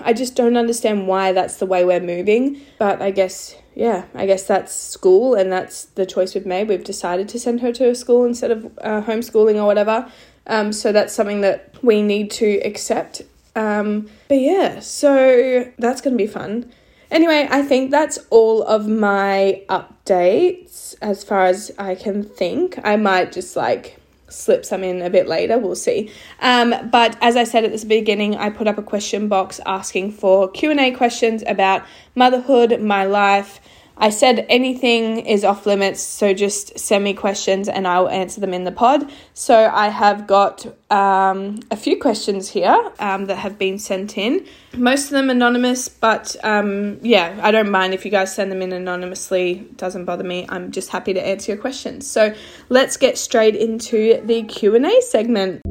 I 0.00 0.12
just 0.12 0.34
don't 0.34 0.56
understand 0.56 1.06
why 1.06 1.32
that's 1.32 1.56
the 1.56 1.66
way 1.66 1.84
we're 1.84 2.00
moving. 2.00 2.60
But 2.78 3.02
I 3.02 3.10
guess, 3.10 3.54
yeah, 3.74 4.06
I 4.14 4.26
guess 4.26 4.44
that's 4.44 4.72
school 4.72 5.34
and 5.34 5.52
that's 5.52 5.84
the 5.84 6.06
choice 6.06 6.34
we've 6.34 6.46
made. 6.46 6.68
We've 6.68 6.84
decided 6.84 7.28
to 7.30 7.38
send 7.38 7.60
her 7.60 7.72
to 7.72 7.90
a 7.90 7.94
school 7.94 8.24
instead 8.24 8.50
of 8.50 8.64
uh, 8.80 9.02
homeschooling 9.02 9.56
or 9.56 9.66
whatever. 9.66 10.10
Um, 10.46 10.72
so 10.72 10.92
that's 10.92 11.12
something 11.12 11.42
that 11.42 11.74
we 11.82 12.02
need 12.02 12.30
to 12.32 12.60
accept. 12.64 13.22
Um, 13.54 14.08
but 14.28 14.38
yeah, 14.38 14.80
so 14.80 15.70
that's 15.78 16.00
going 16.00 16.16
to 16.16 16.22
be 16.22 16.26
fun. 16.28 16.72
Anyway, 17.10 17.46
I 17.50 17.62
think 17.62 17.90
that's 17.90 18.18
all 18.30 18.62
of 18.62 18.88
my 18.88 19.62
updates 19.68 20.94
as 21.00 21.22
far 21.22 21.44
as 21.44 21.70
I 21.78 21.94
can 21.94 22.22
think. 22.22 22.78
I 22.82 22.96
might 22.96 23.32
just 23.32 23.56
like 23.56 24.00
slip 24.28 24.64
some 24.64 24.82
in 24.82 25.02
a 25.02 25.10
bit 25.10 25.28
later. 25.28 25.58
We'll 25.58 25.76
see. 25.76 26.10
Um, 26.40 26.74
but 26.90 27.16
as 27.20 27.36
I 27.36 27.44
said 27.44 27.64
at 27.64 27.72
the 27.72 27.86
beginning, 27.86 28.36
I 28.36 28.50
put 28.50 28.66
up 28.66 28.78
a 28.78 28.82
question 28.82 29.28
box 29.28 29.60
asking 29.64 30.12
for 30.12 30.50
Q 30.50 30.70
and 30.70 30.80
A 30.80 30.90
questions 30.90 31.44
about 31.46 31.82
motherhood, 32.14 32.80
my 32.80 33.04
life, 33.04 33.60
I 33.98 34.10
said 34.10 34.44
anything 34.48 35.20
is 35.20 35.42
off 35.42 35.64
limits, 35.64 36.02
so 36.02 36.34
just 36.34 36.78
send 36.78 37.02
me 37.02 37.14
questions 37.14 37.68
and 37.68 37.88
I'll 37.88 38.08
answer 38.08 38.40
them 38.40 38.52
in 38.52 38.64
the 38.64 38.72
pod. 38.72 39.10
So 39.32 39.70
I 39.72 39.88
have 39.88 40.26
got 40.26 40.66
um, 40.90 41.60
a 41.70 41.76
few 41.76 41.98
questions 41.98 42.48
here 42.48 42.92
um, 42.98 43.24
that 43.26 43.36
have 43.36 43.58
been 43.58 43.78
sent 43.78 44.18
in. 44.18 44.46
Most 44.74 45.04
of 45.04 45.10
them 45.10 45.30
anonymous, 45.30 45.88
but 45.88 46.36
um, 46.44 46.98
yeah, 47.02 47.38
I 47.42 47.50
don't 47.50 47.70
mind 47.70 47.94
if 47.94 48.04
you 48.04 48.10
guys 48.10 48.34
send 48.34 48.52
them 48.52 48.60
in 48.60 48.72
anonymously. 48.72 49.66
Doesn't 49.76 50.04
bother 50.04 50.24
me. 50.24 50.46
I'm 50.50 50.72
just 50.72 50.90
happy 50.90 51.14
to 51.14 51.26
answer 51.26 51.52
your 51.52 51.60
questions. 51.60 52.06
So 52.06 52.34
let's 52.68 52.98
get 52.98 53.16
straight 53.16 53.56
into 53.56 54.20
the 54.26 54.42
Q 54.42 54.74
and 54.74 54.84
A 54.84 55.00
segment. 55.02 55.62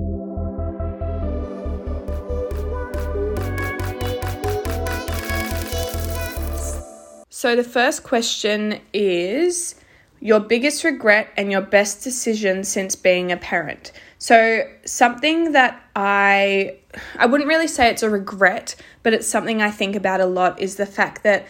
So 7.46 7.56
the 7.56 7.64
first 7.64 8.02
question 8.02 8.82
is 8.92 9.75
your 10.20 10.40
biggest 10.40 10.84
regret 10.84 11.32
and 11.38 11.52
your 11.52 11.62
best 11.62 12.04
decision 12.04 12.64
since 12.64 12.96
being 12.96 13.32
a 13.32 13.38
parent. 13.38 13.92
So 14.18 14.64
something 14.86 15.52
that 15.52 15.80
I 15.96 16.78
I 17.20 17.28
wouldn't 17.28 17.48
really 17.48 17.68
say 17.68 17.92
it's 17.92 18.02
a 18.02 18.10
regret, 18.10 18.75
but 19.04 19.14
it's 19.14 19.28
something 19.28 19.62
I 19.62 19.70
think 19.70 19.96
about 19.96 20.22
a 20.22 20.25
lot 20.25 20.60
is 20.60 20.78
the 20.78 20.88
fact 20.88 21.22
that 21.22 21.46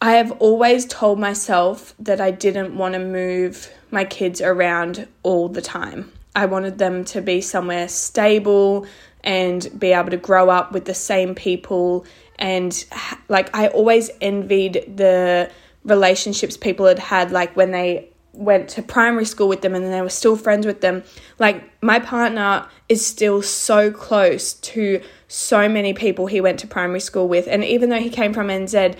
I 0.00 0.12
have 0.12 0.32
always 0.40 0.86
told 0.86 1.20
myself 1.20 1.94
that 1.98 2.18
I 2.18 2.30
didn't 2.30 2.74
want 2.74 2.94
to 2.94 2.98
move 2.98 3.70
my 3.90 4.06
kids 4.06 4.40
around 4.40 5.06
all 5.22 5.50
the 5.50 5.60
time. 5.60 6.10
I 6.34 6.46
wanted 6.46 6.78
them 6.78 7.04
to 7.04 7.20
be 7.20 7.42
somewhere 7.42 7.88
stable 7.88 8.86
and 9.22 9.68
be 9.78 9.92
able 9.92 10.12
to 10.12 10.16
grow 10.16 10.48
up 10.48 10.72
with 10.72 10.86
the 10.86 10.94
same 10.94 11.34
people 11.34 12.06
and 12.40 12.84
like 13.28 13.54
I 13.54 13.68
always 13.68 14.10
envied 14.20 14.96
the 14.96 15.50
relationships 15.84 16.56
people 16.56 16.86
had 16.86 16.98
had 16.98 17.30
like 17.30 17.54
when 17.56 17.70
they 17.70 18.08
went 18.32 18.68
to 18.68 18.82
primary 18.82 19.24
school 19.24 19.48
with 19.48 19.60
them 19.60 19.74
and 19.74 19.84
then 19.84 19.90
they 19.90 20.02
were 20.02 20.08
still 20.08 20.36
friends 20.36 20.66
with 20.66 20.80
them. 20.80 21.02
Like 21.38 21.70
my 21.82 21.98
partner 21.98 22.66
is 22.88 23.04
still 23.04 23.42
so 23.42 23.90
close 23.90 24.54
to 24.54 25.02
so 25.28 25.68
many 25.68 25.92
people 25.92 26.26
he 26.26 26.40
went 26.40 26.58
to 26.60 26.66
primary 26.66 27.00
school 27.00 27.28
with 27.28 27.46
and 27.46 27.64
even 27.64 27.90
though 27.90 28.00
he 28.00 28.10
came 28.10 28.32
from 28.32 28.48
NZ 28.48 28.96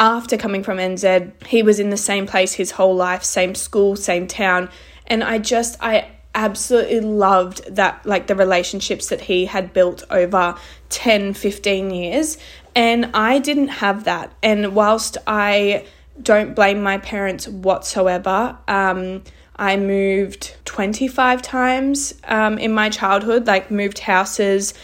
after 0.00 0.36
coming 0.36 0.62
from 0.62 0.78
NZ 0.78 1.46
he 1.46 1.62
was 1.62 1.80
in 1.80 1.90
the 1.90 1.96
same 1.96 2.26
place 2.26 2.54
his 2.54 2.72
whole 2.72 2.94
life 2.94 3.22
same 3.22 3.54
school 3.54 3.96
same 3.96 4.26
town. 4.26 4.68
And 5.06 5.24
I 5.24 5.38
just 5.38 5.76
I 5.80 6.08
absolutely 6.34 7.00
loved 7.00 7.74
that 7.74 8.04
like 8.06 8.26
the 8.26 8.34
relationships 8.34 9.08
that 9.08 9.22
he 9.22 9.46
had 9.46 9.72
built 9.72 10.02
over 10.10 10.56
10 10.88 11.34
15 11.34 11.90
years. 11.90 12.38
And 12.74 13.10
I 13.14 13.38
didn't 13.38 13.68
have 13.68 14.04
that. 14.04 14.32
And 14.42 14.74
whilst 14.74 15.18
I 15.26 15.84
don't 16.22 16.54
blame 16.54 16.82
my 16.82 16.98
parents 16.98 17.48
whatsoever 17.48 18.56
um, 18.68 19.22
I 19.56 19.76
moved 19.76 20.56
25 20.64 21.42
times 21.42 22.14
um, 22.24 22.58
in 22.58 22.72
my 22.72 22.88
childhood 22.88 23.46
like 23.46 23.70
moved 23.70 23.98
houses 23.98 24.74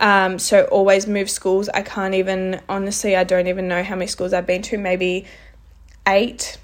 um, 0.00 0.38
so 0.38 0.62
always 0.64 1.06
moved 1.06 1.30
schools. 1.30 1.68
I 1.68 1.82
can't 1.82 2.14
even 2.14 2.60
honestly 2.68 3.16
I 3.16 3.24
don't 3.24 3.48
even 3.48 3.68
know 3.68 3.82
how 3.82 3.96
many 3.96 4.06
schools 4.06 4.32
I've 4.32 4.46
been 4.46 4.62
to. 4.62 4.78
Maybe 4.78 5.26
eight 6.06 6.58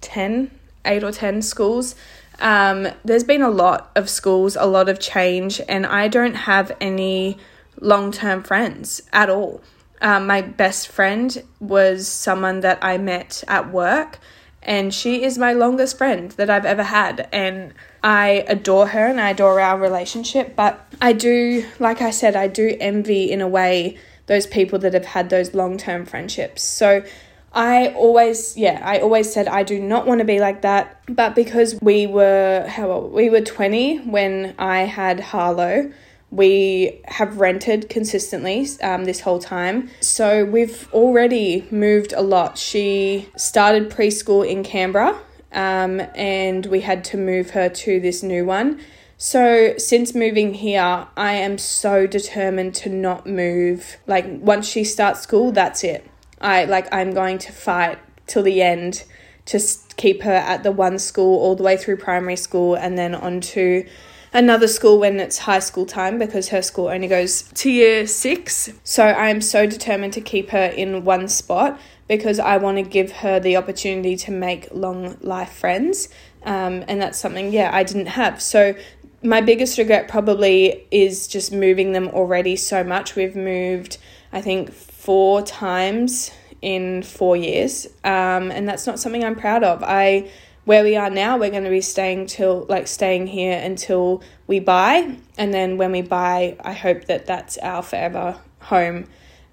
ten 0.00 0.50
eight 0.84 1.04
or 1.04 1.12
ten 1.12 1.42
schools 1.42 1.94
um, 2.40 2.88
there's 3.04 3.24
been 3.24 3.42
a 3.42 3.50
lot 3.50 3.90
of 3.94 4.08
schools, 4.08 4.56
a 4.56 4.66
lot 4.66 4.88
of 4.88 4.98
change, 4.98 5.60
and 5.68 5.86
I 5.86 6.08
don't 6.08 6.34
have 6.34 6.72
any 6.80 7.38
long 7.80 8.12
term 8.12 8.42
friends 8.42 9.02
at 9.12 9.30
all. 9.30 9.62
Um, 10.02 10.26
my 10.26 10.40
best 10.40 10.88
friend 10.88 11.42
was 11.60 12.08
someone 12.08 12.60
that 12.60 12.78
I 12.82 12.96
met 12.98 13.44
at 13.48 13.70
work, 13.70 14.18
and 14.62 14.92
she 14.92 15.22
is 15.22 15.38
my 15.38 15.52
longest 15.52 15.98
friend 15.98 16.30
that 16.32 16.48
I've 16.48 16.64
ever 16.64 16.84
had. 16.84 17.28
And 17.32 17.74
I 18.02 18.44
adore 18.48 18.88
her 18.88 19.06
and 19.06 19.20
I 19.20 19.30
adore 19.30 19.60
our 19.60 19.78
relationship, 19.78 20.56
but 20.56 20.86
I 21.00 21.12
do, 21.12 21.66
like 21.78 22.00
I 22.00 22.10
said, 22.10 22.36
I 22.36 22.46
do 22.46 22.76
envy 22.80 23.30
in 23.30 23.40
a 23.40 23.48
way 23.48 23.98
those 24.26 24.46
people 24.46 24.78
that 24.78 24.94
have 24.94 25.06
had 25.06 25.28
those 25.28 25.54
long 25.54 25.76
term 25.76 26.06
friendships. 26.06 26.62
So 26.62 27.02
I 27.52 27.88
always, 27.88 28.56
yeah, 28.56 28.80
I 28.84 29.00
always 29.00 29.32
said 29.32 29.48
I 29.48 29.62
do 29.62 29.80
not 29.80 30.06
want 30.06 30.20
to 30.20 30.24
be 30.24 30.38
like 30.38 30.62
that. 30.62 31.00
But 31.08 31.34
because 31.34 31.78
we 31.82 32.06
were, 32.06 32.64
how 32.68 32.90
old? 32.90 33.12
We 33.12 33.28
were 33.28 33.40
20 33.40 33.98
when 33.98 34.54
I 34.58 34.80
had 34.80 35.20
Harlow. 35.20 35.92
We 36.30 37.00
have 37.06 37.38
rented 37.38 37.88
consistently 37.88 38.68
um, 38.82 39.04
this 39.04 39.20
whole 39.20 39.40
time. 39.40 39.90
So 40.00 40.44
we've 40.44 40.88
already 40.92 41.66
moved 41.72 42.12
a 42.12 42.22
lot. 42.22 42.56
She 42.56 43.28
started 43.36 43.90
preschool 43.90 44.48
in 44.48 44.62
Canberra 44.62 45.20
um, 45.52 46.00
and 46.14 46.66
we 46.66 46.82
had 46.82 47.04
to 47.06 47.16
move 47.16 47.50
her 47.50 47.68
to 47.68 48.00
this 48.00 48.22
new 48.22 48.44
one. 48.44 48.80
So, 49.22 49.74
since 49.76 50.14
moving 50.14 50.54
here, 50.54 51.06
I 51.14 51.32
am 51.34 51.58
so 51.58 52.06
determined 52.06 52.74
to 52.76 52.88
not 52.88 53.26
move. 53.26 53.98
Like, 54.06 54.24
once 54.26 54.66
she 54.66 54.82
starts 54.82 55.20
school, 55.20 55.52
that's 55.52 55.84
it. 55.84 56.10
I 56.40 56.64
like 56.64 56.92
I'm 56.92 57.12
going 57.12 57.38
to 57.38 57.52
fight 57.52 57.98
till 58.26 58.42
the 58.42 58.62
end 58.62 59.04
to 59.46 59.60
keep 59.96 60.22
her 60.22 60.32
at 60.32 60.62
the 60.62 60.72
one 60.72 60.98
school 60.98 61.38
all 61.40 61.56
the 61.56 61.62
way 61.62 61.76
through 61.76 61.96
primary 61.96 62.36
school 62.36 62.74
and 62.74 62.96
then 62.96 63.14
on 63.14 63.40
to 63.40 63.86
another 64.32 64.68
school 64.68 64.98
when 64.98 65.18
it's 65.18 65.38
high 65.38 65.58
school 65.58 65.86
time 65.86 66.18
because 66.18 66.48
her 66.48 66.62
school 66.62 66.88
only 66.88 67.08
goes 67.08 67.42
to 67.54 67.70
year 67.70 68.06
six. 68.06 68.70
So 68.84 69.06
I'm 69.06 69.40
so 69.40 69.66
determined 69.66 70.12
to 70.14 70.20
keep 70.20 70.50
her 70.50 70.66
in 70.66 71.04
one 71.04 71.28
spot 71.28 71.80
because 72.08 72.38
I 72.38 72.56
want 72.56 72.76
to 72.76 72.82
give 72.82 73.12
her 73.12 73.40
the 73.40 73.56
opportunity 73.56 74.16
to 74.16 74.30
make 74.30 74.68
long 74.72 75.16
life 75.20 75.52
friends. 75.52 76.08
Um, 76.44 76.84
and 76.88 77.00
that's 77.00 77.18
something, 77.18 77.52
yeah, 77.52 77.70
I 77.72 77.82
didn't 77.82 78.06
have. 78.06 78.40
So 78.40 78.74
my 79.22 79.40
biggest 79.40 79.78
regret 79.78 80.08
probably 80.08 80.86
is 80.90 81.28
just 81.28 81.52
moving 81.52 81.92
them 81.92 82.08
already 82.08 82.56
so 82.56 82.82
much. 82.82 83.16
We've 83.16 83.36
moved, 83.36 83.98
I 84.32 84.40
think, 84.40 84.72
four 85.10 85.42
times 85.42 86.30
in 86.62 87.02
four 87.02 87.36
years, 87.36 87.88
um, 88.04 88.52
and 88.52 88.68
that's 88.68 88.86
not 88.86 89.00
something 89.00 89.24
I'm 89.24 89.34
proud 89.34 89.64
of. 89.64 89.82
I 89.82 90.30
where 90.66 90.84
we 90.84 90.94
are 90.94 91.10
now, 91.10 91.36
we're 91.36 91.50
going 91.50 91.64
to 91.64 91.70
be 91.70 91.80
staying 91.80 92.26
till 92.26 92.64
like 92.68 92.86
staying 92.86 93.26
here 93.26 93.58
until 93.58 94.22
we 94.46 94.60
buy, 94.60 95.16
and 95.36 95.52
then 95.52 95.78
when 95.78 95.90
we 95.90 96.00
buy, 96.00 96.56
I 96.60 96.74
hope 96.74 97.06
that 97.06 97.26
that's 97.26 97.58
our 97.58 97.82
forever 97.82 98.38
home. 98.60 99.08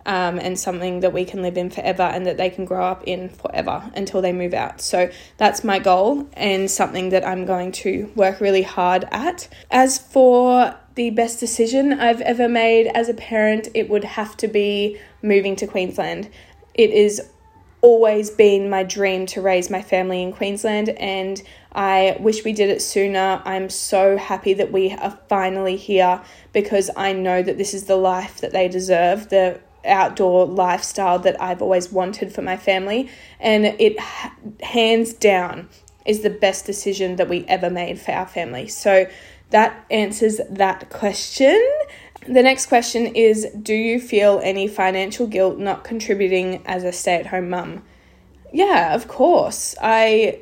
Um, 0.05 0.39
and 0.39 0.57
something 0.57 1.01
that 1.01 1.11
we 1.11 1.25
can 1.25 1.41
live 1.41 1.57
in 1.57 1.69
forever 1.69 2.03
and 2.03 2.25
that 2.27 2.37
they 2.37 2.49
can 2.49 2.63
grow 2.63 2.85
up 2.85 3.03
in 3.05 3.27
forever 3.27 3.91
until 3.93 4.21
they 4.21 4.31
move 4.31 4.53
out. 4.53 4.79
So 4.79 5.09
that's 5.35 5.65
my 5.65 5.79
goal 5.79 6.29
and 6.31 6.71
something 6.71 7.09
that 7.09 7.27
I'm 7.27 7.45
going 7.45 7.73
to 7.83 8.09
work 8.15 8.39
really 8.39 8.61
hard 8.61 9.03
at. 9.11 9.49
As 9.69 9.97
for 9.97 10.77
the 10.95 11.09
best 11.09 11.41
decision 11.41 11.91
I've 11.91 12.21
ever 12.21 12.47
made 12.47 12.87
as 12.87 13.09
a 13.09 13.13
parent, 13.13 13.67
it 13.73 13.89
would 13.89 14.03
have 14.03 14.37
to 14.37 14.47
be 14.47 14.97
moving 15.21 15.55
to 15.57 15.67
Queensland. 15.67 16.29
It 16.73 16.91
is 16.91 17.21
always 17.81 18.29
been 18.29 18.69
my 18.69 18.83
dream 18.83 19.25
to 19.27 19.41
raise 19.41 19.69
my 19.69 19.81
family 19.81 20.21
in 20.21 20.33
Queensland 20.33 20.89
and 20.89 21.41
I 21.73 22.17
wish 22.19 22.43
we 22.43 22.51
did 22.51 22.69
it 22.69 22.81
sooner. 22.81 23.41
I'm 23.45 23.69
so 23.69 24.17
happy 24.17 24.53
that 24.55 24.71
we 24.71 24.91
are 24.93 25.17
finally 25.29 25.77
here 25.77 26.21
because 26.53 26.89
I 26.97 27.13
know 27.13 27.43
that 27.43 27.57
this 27.57 27.73
is 27.73 27.83
the 27.83 27.95
life 27.95 28.41
that 28.41 28.51
they 28.51 28.67
deserve, 28.67 29.29
the 29.29 29.59
outdoor 29.85 30.47
lifestyle 30.47 31.19
that 31.19 31.39
I've 31.41 31.61
always 31.61 31.91
wanted 31.91 32.33
for 32.33 32.41
my 32.41 32.57
family 32.57 33.09
and 33.39 33.65
it 33.65 33.99
hands 34.61 35.13
down 35.13 35.69
is 36.05 36.21
the 36.21 36.29
best 36.29 36.65
decision 36.65 37.17
that 37.17 37.29
we 37.29 37.45
ever 37.45 37.69
made 37.69 37.99
for 37.99 38.11
our 38.11 38.27
family. 38.27 38.67
So 38.67 39.07
that 39.51 39.85
answers 39.91 40.41
that 40.49 40.89
question. 40.89 41.61
The 42.27 42.43
next 42.43 42.65
question 42.65 43.07
is 43.15 43.47
Do 43.61 43.73
you 43.73 43.99
feel 43.99 44.41
any 44.43 44.67
financial 44.67 45.27
guilt 45.27 45.57
not 45.57 45.83
contributing 45.83 46.61
as 46.65 46.83
a 46.83 46.91
stay 46.91 47.15
at 47.15 47.27
home 47.27 47.49
mum? 47.49 47.83
Yeah, 48.51 48.93
of 48.93 49.07
course. 49.07 49.75
I 49.81 50.41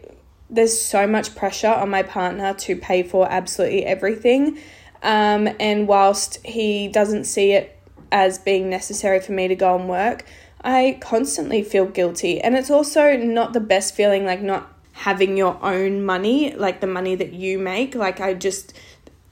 there's 0.50 0.80
so 0.80 1.08
much 1.08 1.36
pressure 1.36 1.68
on 1.68 1.90
my 1.90 2.04
partner 2.04 2.54
to 2.54 2.76
pay 2.76 3.04
for 3.04 3.32
absolutely 3.32 3.86
everything. 3.86 4.58
Um, 5.02 5.50
and 5.60 5.88
whilst 5.88 6.44
he 6.46 6.88
doesn't 6.88 7.26
see 7.26 7.52
it 7.52 7.80
as 8.12 8.38
being 8.38 8.70
necessary 8.70 9.20
for 9.20 9.34
me 9.34 9.48
to 9.48 9.56
go 9.56 9.76
and 9.76 9.90
work, 9.90 10.26
I 10.62 10.98
constantly 11.02 11.64
feel 11.64 11.86
guilty. 11.86 12.42
And 12.42 12.56
it's 12.56 12.72
also 12.72 13.18
not 13.18 13.54
the 13.54 13.60
best 13.60 13.96
feeling, 13.96 14.26
like 14.26 14.42
not 14.42 14.72
having 14.94 15.36
your 15.36 15.60
own 15.64 16.04
money, 16.04 16.56
like 16.56 16.80
the 16.80 16.88
money 16.88 17.16
that 17.16 17.34
you 17.34 17.60
make. 17.60 17.94
Like, 17.94 18.20
I 18.20 18.34
just, 18.34 18.74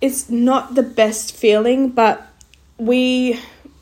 it's 0.02 0.30
not 0.30 0.76
the 0.76 0.84
best 0.84 1.36
feeling, 1.36 1.90
but 1.90 2.33
we 2.78 3.40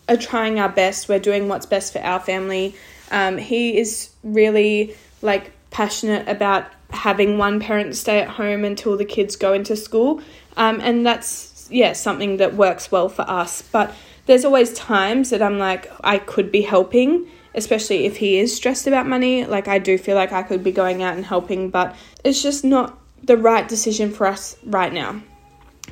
are 0.10 0.18
trying 0.18 0.60
our 0.60 0.70
best. 0.70 1.10
We're 1.10 1.20
doing 1.20 1.48
what's 1.48 1.66
best 1.66 1.94
for 1.94 2.00
our 2.00 2.20
family. 2.20 2.76
Um, 3.12 3.38
he 3.38 3.78
is 3.78 4.12
really 4.24 4.96
like 5.22 5.52
passionate 5.70 6.28
about 6.28 6.66
having 6.90 7.38
one 7.38 7.60
parent 7.60 7.96
stay 7.96 8.20
at 8.20 8.28
home 8.28 8.66
until 8.66 8.98
the 8.98 9.06
kids 9.06 9.36
go 9.36 9.54
into 9.54 9.76
school. 9.76 10.22
Um, 10.58 10.82
and 10.82 11.06
that's, 11.06 11.68
yeah, 11.72 11.94
something 11.94 12.38
that 12.38 12.56
works 12.56 12.92
well 12.92 13.10
for 13.10 13.24
us. 13.30 13.62
But 13.62 13.96
there's 14.26 14.46
always 14.46 14.74
times 14.74 15.30
that 15.30 15.42
I'm 15.42 15.58
like, 15.58 15.90
I 16.04 16.18
could 16.18 16.52
be 16.52 16.62
helping, 16.62 17.28
especially 17.56 18.06
if 18.06 18.18
he 18.18 18.38
is 18.38 18.56
stressed 18.56 18.88
about 18.88 19.08
money. 19.08 19.46
Like, 19.46 19.68
I 19.68 19.80
do 19.80 19.98
feel 19.98 20.16
like 20.16 20.32
I 20.32 20.44
could 20.44 20.64
be 20.64 20.72
going 20.72 21.02
out 21.02 21.16
and 21.16 21.26
helping, 21.26 21.70
but 21.70 21.96
it's 22.24 22.44
just 22.44 22.64
not 22.64 22.98
the 23.24 23.38
right 23.38 23.68
decision 23.68 24.12
for 24.12 24.28
us 24.28 24.58
right 24.66 24.92
now. 24.92 25.22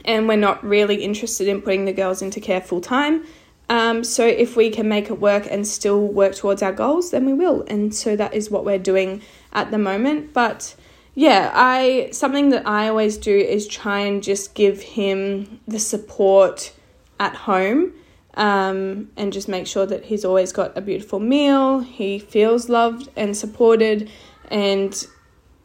And 0.06 0.28
we're 0.28 0.38
not 0.38 0.64
really 0.64 1.04
interested 1.04 1.48
in 1.48 1.62
putting 1.62 1.86
the 1.86 1.94
girls 1.94 2.22
into 2.22 2.40
care 2.40 2.62
full 2.62 2.82
time. 2.82 3.26
Um, 3.70 4.04
so 4.04 4.26
if 4.26 4.56
we 4.56 4.72
can 4.72 4.90
make 4.90 5.10
it 5.10 5.20
work 5.20 5.48
and 5.50 5.66
still 5.68 6.08
work 6.08 6.36
towards 6.36 6.64
our 6.64 6.74
goals, 6.74 7.12
then 7.12 7.26
we 7.26 7.34
will. 7.34 7.64
And 7.68 7.94
so 7.94 8.16
that 8.16 8.34
is 8.34 8.50
what 8.50 8.66
we're 8.66 8.80
doing 8.80 9.22
at 9.54 9.70
the 9.70 9.78
moment. 9.78 10.34
But 10.34 10.76
yeah, 11.14 11.52
I 11.54 12.10
something 12.12 12.50
that 12.50 12.68
I 12.68 12.88
always 12.88 13.18
do 13.18 13.36
is 13.36 13.68
try 13.68 14.00
and 14.00 14.24
just 14.24 14.56
give 14.56 14.82
him 14.82 15.60
the 15.68 15.80
support 15.80 16.74
at 17.20 17.36
home. 17.36 17.94
Um, 18.36 19.10
and 19.18 19.34
just 19.34 19.50
make 19.50 19.68
sure 19.68 19.86
that 19.88 20.06
he's 20.06 20.24
always 20.24 20.54
got 20.54 20.78
a 20.78 20.82
beautiful 20.82 21.20
meal, 21.20 21.80
he 21.80 22.20
feels 22.20 22.70
loved 22.70 23.10
and 23.18 23.36
supported, 23.36 24.10
and 24.50 25.06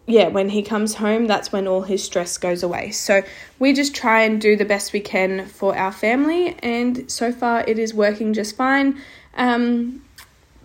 yeah, 0.07 0.29
when 0.29 0.51
he 0.51 0.62
comes 0.62 0.95
home, 0.95 1.27
that's 1.27 1.51
when 1.51 1.67
all 1.67 1.83
his 1.83 2.05
stress 2.05 2.37
goes 2.37 2.62
away. 2.62 2.90
So 2.90 3.23
we 3.59 3.73
just 3.73 3.95
try 3.95 4.23
and 4.23 4.40
do 4.40 4.55
the 4.55 4.64
best 4.64 4.93
we 4.93 5.01
can 5.01 5.47
for 5.47 5.77
our 5.77 5.93
family, 5.93 6.57
and 6.59 7.11
so 7.11 7.33
far 7.33 7.64
it 7.67 7.79
is 7.79 7.95
working 7.95 8.35
just 8.35 8.57
fine. 8.57 9.01
Um, 9.37 10.05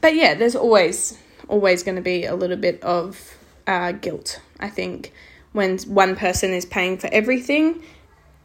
but 0.01 0.15
yeah, 0.15 0.33
there's 0.33 0.55
always 0.55 1.17
always 1.47 1.83
going 1.83 1.95
to 1.95 2.01
be 2.01 2.25
a 2.25 2.35
little 2.35 2.57
bit 2.57 2.81
of 2.83 3.37
uh, 3.65 3.93
guilt. 3.93 4.39
I 4.59 4.69
think 4.69 5.13
when 5.53 5.79
one 5.79 6.15
person 6.15 6.51
is 6.53 6.65
paying 6.65 6.97
for 6.97 7.07
everything, 7.11 7.81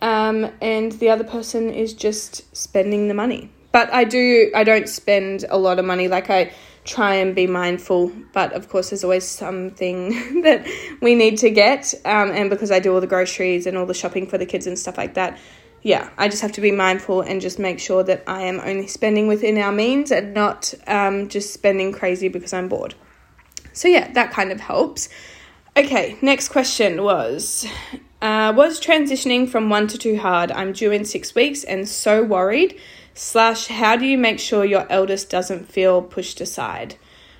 um, 0.01 0.51
and 0.61 0.93
the 0.93 1.11
other 1.11 1.25
person 1.25 1.71
is 1.71 1.93
just 1.93 2.57
spending 2.57 3.09
the 3.09 3.15
money. 3.15 3.51
But 3.73 3.93
I 3.93 4.05
do 4.05 4.53
I 4.55 4.63
don't 4.63 4.89
spend 4.89 5.45
a 5.51 5.59
lot 5.59 5.81
of 5.81 5.85
money. 5.85 6.07
Like 6.07 6.31
I 6.31 6.53
try 6.85 7.15
and 7.15 7.35
be 7.35 7.47
mindful. 7.47 8.13
But 8.33 8.53
of 8.53 8.69
course, 8.69 8.91
there's 8.91 9.05
always 9.05 9.27
something 9.27 10.11
that 10.43 10.67
we 11.01 11.15
need 11.15 11.39
to 11.39 11.51
get. 11.51 11.95
Um, 12.05 12.31
and 12.31 12.51
because 12.51 12.71
I 12.71 12.79
do 12.79 12.95
all 12.95 13.01
the 13.01 13.07
groceries 13.07 13.67
and 13.67 13.77
all 13.77 13.87
the 13.87 13.95
shopping 13.95 14.27
for 14.27 14.39
the 14.39 14.47
kids 14.47 14.67
and 14.67 14.79
stuff 14.79 14.99
like 14.99 15.15
that, 15.15 15.39
yeah, 15.83 16.09
I 16.17 16.29
just 16.29 16.41
have 16.41 16.53
to 16.53 16.63
be 16.63 16.71
mindful 16.71 17.21
and 17.21 17.41
just 17.41 17.59
make 17.59 17.79
sure 17.79 18.03
that 18.05 18.25
I 18.27 18.43
am 18.43 18.59
only 18.61 18.87
spending 18.87 19.27
within 19.27 19.59
our 19.59 19.73
means 19.73 20.11
and 20.11 20.33
not 20.33 20.73
um, 20.87 21.29
just 21.29 21.53
spending 21.53 21.93
crazy 21.93 22.29
because 22.29 22.55
I'm 22.55 22.69
bored. 22.69 22.95
So, 23.75 23.89
yeah, 23.89 24.11
that 24.13 24.31
kind 24.31 24.51
of 24.51 24.61
helps. 24.61 25.09
Okay, 25.77 26.17
next 26.23 26.51
question 26.51 27.03
was 27.03 27.67
uh, 28.23 28.53
Was 28.57 28.81
transitioning 28.81 29.49
from 29.49 29.69
one 29.69 29.89
to 29.89 29.99
two 29.99 30.17
hard? 30.17 30.53
I'm 30.53 30.73
due 30.73 30.93
in 30.93 31.05
six 31.05 31.35
weeks 31.35 31.65
and 31.65 31.87
so 31.89 32.23
worried 32.23 32.81
slash 33.15 33.69
how 33.69 33.97
do 33.97 34.05
you 34.05 34.19
make 34.19 34.41
sure 34.41 34.65
your 34.65 34.87
eldest 34.91 35.31
doesn't 35.31 35.71
feel 35.71 36.03
pushed 36.03 36.41
aside? 36.41 36.97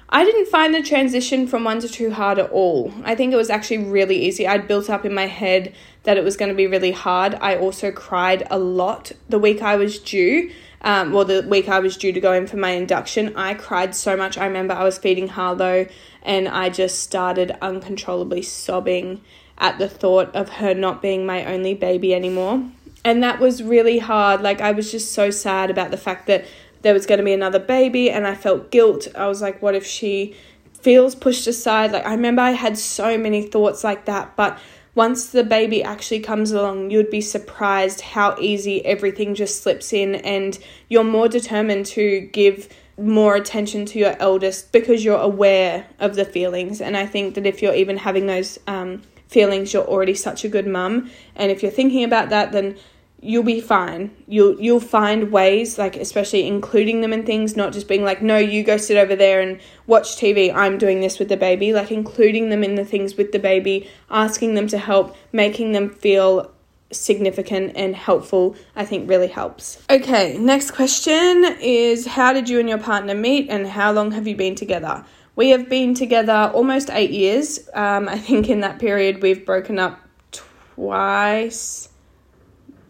I 0.09 0.25
didn't 0.25 0.49
find 0.49 0.73
the 0.73 0.83
transition 0.83 1.49
from 1.49 1.65
one 1.65 1.81
to 1.81 1.89
two 1.89 2.13
hard 2.13 2.39
at 2.39 2.51
all. 2.51 2.93
I 3.05 3.17
think 3.17 3.33
it 3.33 3.37
was 3.37 3.51
actually 3.51 3.79
really 3.79 4.25
easy. 4.25 4.47
I'd 4.47 4.69
built 4.69 4.89
up 4.89 5.05
in 5.05 5.13
my 5.13 5.27
head 5.27 5.75
that 6.05 6.17
it 6.17 6.23
was 6.23 6.37
going 6.37 6.51
to 6.51 6.55
be 6.55 6.69
really 6.69 6.93
hard. 6.93 7.35
I 7.41 7.57
also 7.57 7.91
cried 7.91 8.47
a 8.51 8.59
lot 8.59 9.11
the 9.29 9.39
week 9.39 9.61
i 9.63 9.75
was 9.75 9.99
due 9.99 10.53
um, 10.83 11.13
well 11.13 11.25
the 11.25 11.43
week 11.49 11.69
i 11.69 11.81
was 11.81 11.97
due 11.97 12.13
to 12.13 12.21
go 12.21 12.33
in 12.33 12.47
for 12.47 12.59
my 12.59 12.71
induction. 12.71 13.35
I 13.35 13.55
cried 13.55 13.95
so 13.95 14.17
much. 14.17 14.39
I 14.39 14.47
remember 14.47 14.75
i 14.75 14.85
was 14.85 14.99
feeding 14.99 15.29
harlow 15.29 15.87
and 16.23 16.47
i 16.47 16.69
just 16.69 17.01
started 17.01 17.57
uncontrollably 17.61 18.43
sobbing 18.43 19.21
at 19.59 19.79
the 19.79 19.89
thought 19.89 20.35
of 20.35 20.49
her 20.49 20.75
not 20.75 21.03
being 21.03 21.27
my 21.27 21.45
only 21.45 21.75
baby 21.75 22.15
anymore 22.15 22.71
and 23.05 23.23
that 23.23 23.39
was 23.39 23.63
really 23.63 23.99
hard. 23.99 24.41
Like, 24.41 24.61
I 24.61 24.73
was 24.73 24.91
just 24.91 25.13
so 25.13 25.31
sad 25.31 25.71
about 25.71 25.91
the 25.91 25.97
fact 25.97 26.27
that 26.27 26.47
there 26.83 26.95
was 26.95 27.07
going 27.07 27.19
to 27.19 27.25
be 27.25 27.33
another 27.33 27.59
baby, 27.59 28.11
and 28.11 28.27
I 28.27 28.35
felt 28.35 28.71
guilt. 28.71 29.09
I 29.15 29.27
was 29.27 29.41
like, 29.41 29.63
what 29.63 29.75
if 29.75 29.87
she 29.87 30.35
feels 30.81 31.15
pushed 31.15 31.47
aside? 31.47 31.93
Like, 31.93 32.07
I 32.07 32.13
remember 32.13 32.43
I 32.43 32.51
had 32.51 32.77
so 32.77 33.17
many 33.17 33.43
thoughts 33.43 33.85
like 33.85 34.05
that, 34.07 34.37
but 34.37 34.59
once 34.95 35.29
the 35.29 35.43
baby 35.43 35.83
actually 35.83 36.21
comes 36.21 36.53
along, 36.53 36.91
you'd 36.91 37.11
be 37.11 37.21
surprised 37.21 38.01
how 38.01 38.37
easy 38.39 38.85
everything 38.85 39.35
just 39.35 39.63
slips 39.63 39.93
in, 39.93 40.15
and 40.17 40.59
you're 40.89 41.05
more 41.05 41.29
determined 41.29 41.87
to 41.87 42.21
give 42.33 42.69
more 42.97 43.35
attention 43.35 43.85
to 43.87 43.99
your 43.99 44.15
eldest 44.21 44.71
because 44.71 45.05
you're 45.05 45.19
aware 45.19 45.87
of 45.99 46.15
the 46.15 46.25
feelings. 46.25 46.81
And 46.81 46.97
I 46.97 47.07
think 47.07 47.35
that 47.35 47.45
if 47.45 47.61
you're 47.61 47.75
even 47.75 47.97
having 47.97 48.27
those 48.27 48.59
um, 48.69 49.03
feelings, 49.27 49.73
you're 49.73 49.85
already 49.85 50.15
such 50.15 50.45
a 50.45 50.49
good 50.49 50.67
mum. 50.67 51.11
And 51.35 51.51
if 51.51 51.61
you're 51.63 51.73
thinking 51.73 52.05
about 52.05 52.29
that, 52.29 52.53
then 52.53 52.77
you'll 53.25 53.43
be 53.43 53.61
fine. 53.61 54.15
You'll 54.29 54.61
you'll 54.61 54.81
find 54.81 55.33
ways, 55.33 55.79
like 55.79 55.97
especially 55.97 56.47
including 56.47 57.01
them 57.01 57.13
in 57.13 57.25
things, 57.25 57.57
not 57.57 57.73
just 57.73 57.89
being 57.89 58.05
like, 58.05 58.23
no, 58.23 58.37
you 58.37 58.63
go 58.63 58.77
sit 58.77 58.97
over 58.97 59.17
there 59.17 59.41
and 59.41 59.59
watch 59.87 60.17
TV. 60.17 60.55
I'm 60.55 60.79
doing 60.79 61.01
this 61.01 61.19
with 61.19 61.29
the 61.29 61.37
baby. 61.37 61.73
Like 61.73 61.91
including 61.91 62.51
them 62.51 62.63
in 62.63 62.75
the 62.75 62.85
things 62.85 63.17
with 63.17 63.33
the 63.33 63.39
baby, 63.39 63.89
asking 64.11 64.55
them 64.55 64.69
to 64.69 64.79
help, 64.79 65.17
making 65.33 65.73
them 65.73 65.89
feel 65.89 66.53
significant 66.93 67.73
and 67.75 67.97
helpful, 67.97 68.55
I 68.77 68.85
think 68.85 69.09
really 69.09 69.27
helps. 69.29 69.83
Okay, 69.91 70.39
next 70.39 70.73
question 70.73 71.45
is 71.61 72.07
how 72.07 72.33
did 72.33 72.49
you 72.49 72.61
and 72.61 72.69
your 72.69 72.79
partner 72.79 73.15
meet 73.15 73.49
and 73.49 73.67
how 73.67 73.91
long 73.91 74.13
have 74.13 74.29
you 74.29 74.37
been 74.37 74.55
together? 74.55 75.05
We 75.35 75.49
have 75.49 75.69
been 75.69 75.95
together 75.95 76.53
almost 76.55 76.91
eight 76.91 77.11
years. 77.11 77.69
Um, 77.75 78.09
I 78.09 78.19
think 78.19 78.49
in 78.49 78.61
that 78.61 78.79
period 78.79 79.23
we've 79.23 79.45
broken 79.45 79.81
up 79.81 79.99
twice 80.31 81.89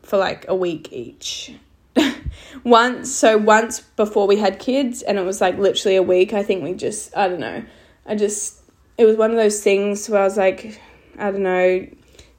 for 0.04 0.16
like 0.16 0.46
a 0.48 0.54
week 0.54 0.92
each. 0.92 1.54
once, 2.64 3.12
so 3.12 3.36
once 3.36 3.80
before 3.80 4.26
we 4.26 4.36
had 4.36 4.58
kids, 4.58 5.02
and 5.02 5.18
it 5.18 5.24
was 5.24 5.40
like 5.40 5.58
literally 5.58 5.96
a 5.96 6.02
week. 6.02 6.32
I 6.32 6.42
think 6.42 6.62
we 6.62 6.74
just, 6.74 7.16
I 7.16 7.28
don't 7.28 7.40
know. 7.40 7.64
I 8.06 8.14
just, 8.14 8.60
it 8.98 9.04
was 9.04 9.16
one 9.16 9.30
of 9.30 9.36
those 9.36 9.62
things 9.62 10.08
where 10.08 10.20
I 10.20 10.24
was 10.24 10.36
like, 10.36 10.80
I 11.18 11.30
don't 11.30 11.42
know, 11.42 11.86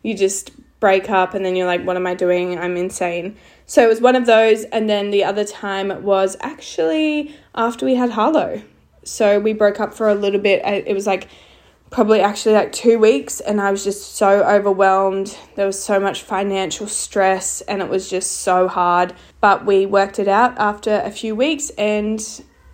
you 0.03 0.15
just 0.15 0.51
break 0.79 1.09
up 1.09 1.33
and 1.33 1.43
then 1.43 1.55
you're 1.55 1.65
like, 1.65 1.83
what 1.83 1.95
am 1.95 2.05
I 2.05 2.13
doing? 2.13 2.59
I'm 2.59 2.77
insane. 2.77 3.37
So 3.65 3.83
it 3.83 3.87
was 3.87 4.01
one 4.01 4.15
of 4.15 4.25
those, 4.25 4.63
and 4.65 4.89
then 4.89 5.09
the 5.09 5.23
other 5.23 5.43
time 5.43 6.03
was 6.03 6.37
actually 6.41 7.35
after 7.55 7.85
we 7.85 7.95
had 7.95 8.11
Harlow. 8.11 8.61
So 9.03 9.39
we 9.39 9.53
broke 9.53 9.79
up 9.79 9.93
for 9.93 10.09
a 10.09 10.15
little 10.15 10.39
bit. 10.39 10.61
It 10.63 10.93
was 10.93 11.07
like 11.07 11.27
probably 11.91 12.19
actually 12.19 12.55
like 12.55 12.71
two 12.71 12.99
weeks 12.99 13.39
and 13.39 13.61
I 13.61 13.71
was 13.71 13.83
just 13.83 14.15
so 14.15 14.43
overwhelmed. 14.43 15.37
There 15.55 15.65
was 15.65 15.81
so 15.81 15.99
much 15.99 16.23
financial 16.23 16.87
stress 16.87 17.61
and 17.61 17.81
it 17.81 17.89
was 17.89 18.09
just 18.09 18.41
so 18.41 18.67
hard. 18.67 19.13
But 19.39 19.65
we 19.65 19.85
worked 19.85 20.19
it 20.19 20.27
out 20.27 20.57
after 20.57 20.99
a 21.01 21.11
few 21.11 21.35
weeks 21.35 21.69
and 21.77 22.21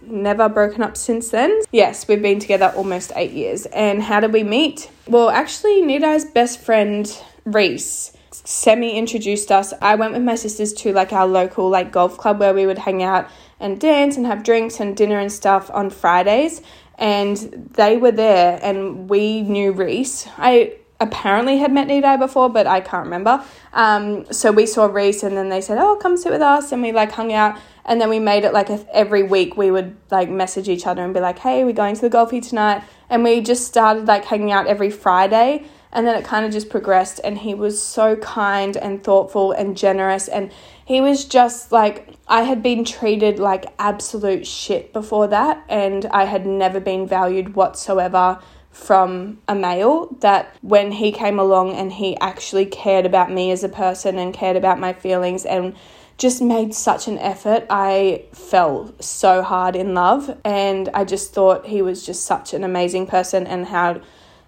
never 0.01 0.49
broken 0.49 0.81
up 0.81 0.97
since 0.97 1.29
then. 1.29 1.61
Yes, 1.71 2.07
we've 2.07 2.21
been 2.21 2.39
together 2.39 2.73
almost 2.75 3.11
eight 3.15 3.31
years. 3.31 3.65
And 3.67 4.01
how 4.01 4.19
did 4.19 4.33
we 4.33 4.43
meet? 4.43 4.89
Well, 5.07 5.29
actually, 5.29 5.81
Nidai's 5.81 6.25
best 6.25 6.59
friend, 6.59 7.05
Reese, 7.45 8.15
semi 8.31 8.97
introduced 8.97 9.51
us. 9.51 9.73
I 9.81 9.95
went 9.95 10.13
with 10.13 10.23
my 10.23 10.35
sisters 10.35 10.73
to 10.73 10.93
like 10.93 11.13
our 11.13 11.27
local 11.27 11.69
like 11.69 11.91
golf 11.91 12.17
club 12.17 12.39
where 12.39 12.53
we 12.53 12.65
would 12.65 12.79
hang 12.79 13.03
out 13.03 13.29
and 13.59 13.79
dance 13.79 14.17
and 14.17 14.25
have 14.25 14.43
drinks 14.43 14.79
and 14.79 14.97
dinner 14.97 15.19
and 15.19 15.31
stuff 15.31 15.69
on 15.71 15.89
Fridays 15.89 16.61
and 17.01 17.35
they 17.73 17.97
were 17.97 18.11
there 18.11 18.59
and 18.61 19.09
we 19.09 19.41
knew 19.41 19.71
Reese. 19.71 20.27
I 20.37 20.77
apparently 20.99 21.57
had 21.57 21.73
met 21.73 21.87
Nidai 21.87 22.19
before, 22.19 22.47
but 22.47 22.67
I 22.67 22.79
can't 22.79 23.05
remember. 23.05 23.43
Um, 23.73 24.31
so 24.31 24.51
we 24.51 24.67
saw 24.67 24.85
Reese 24.85 25.23
and 25.23 25.35
then 25.35 25.49
they 25.49 25.61
said, 25.61 25.79
oh, 25.79 25.95
come 25.95 26.15
sit 26.15 26.31
with 26.31 26.43
us. 26.43 26.71
And 26.71 26.83
we 26.83 26.91
like 26.91 27.11
hung 27.11 27.33
out 27.33 27.57
and 27.85 27.99
then 27.99 28.07
we 28.07 28.19
made 28.19 28.43
it 28.43 28.53
like 28.53 28.69
a, 28.69 28.85
every 28.95 29.23
week 29.23 29.57
we 29.57 29.71
would 29.71 29.97
like 30.11 30.29
message 30.29 30.69
each 30.69 30.85
other 30.85 31.03
and 31.03 31.11
be 31.11 31.19
like, 31.19 31.39
hey, 31.39 31.63
we're 31.63 31.73
going 31.73 31.95
to 31.95 32.01
the 32.01 32.15
golfy 32.15 32.47
tonight. 32.47 32.83
And 33.09 33.23
we 33.23 33.41
just 33.41 33.65
started 33.65 34.05
like 34.05 34.23
hanging 34.23 34.51
out 34.51 34.67
every 34.67 34.91
Friday 34.91 35.65
and 35.93 36.07
then 36.07 36.15
it 36.15 36.25
kind 36.25 36.45
of 36.45 36.51
just 36.51 36.69
progressed 36.69 37.19
and 37.23 37.39
he 37.39 37.53
was 37.53 37.81
so 37.81 38.15
kind 38.17 38.77
and 38.77 39.03
thoughtful 39.03 39.51
and 39.51 39.77
generous 39.77 40.27
and 40.27 40.51
he 40.91 40.99
was 40.99 41.23
just 41.23 41.71
like, 41.71 42.09
I 42.27 42.41
had 42.41 42.61
been 42.61 42.83
treated 42.83 43.39
like 43.39 43.65
absolute 43.79 44.45
shit 44.45 44.91
before 44.91 45.25
that, 45.27 45.63
and 45.69 46.05
I 46.07 46.25
had 46.25 46.45
never 46.45 46.81
been 46.81 47.07
valued 47.07 47.55
whatsoever 47.55 48.39
from 48.71 49.39
a 49.47 49.55
male 49.55 50.07
that 50.19 50.53
when 50.61 50.91
he 50.91 51.13
came 51.13 51.39
along 51.39 51.75
and 51.75 51.93
he 51.93 52.17
actually 52.17 52.65
cared 52.65 53.05
about 53.05 53.31
me 53.31 53.51
as 53.51 53.63
a 53.63 53.69
person 53.69 54.17
and 54.17 54.33
cared 54.33 54.57
about 54.57 54.79
my 54.79 54.91
feelings 54.91 55.45
and 55.45 55.75
just 56.17 56.41
made 56.41 56.73
such 56.73 57.07
an 57.07 57.17
effort. 57.19 57.65
I 57.69 58.25
fell 58.33 58.93
so 58.99 59.43
hard 59.43 59.77
in 59.77 59.93
love 59.93 60.37
and 60.43 60.89
I 60.93 61.05
just 61.05 61.33
thought 61.33 61.67
he 61.67 61.81
was 61.81 62.05
just 62.05 62.25
such 62.25 62.53
an 62.53 62.65
amazing 62.65 63.07
person 63.07 63.47
and 63.47 63.65
how 63.65 64.01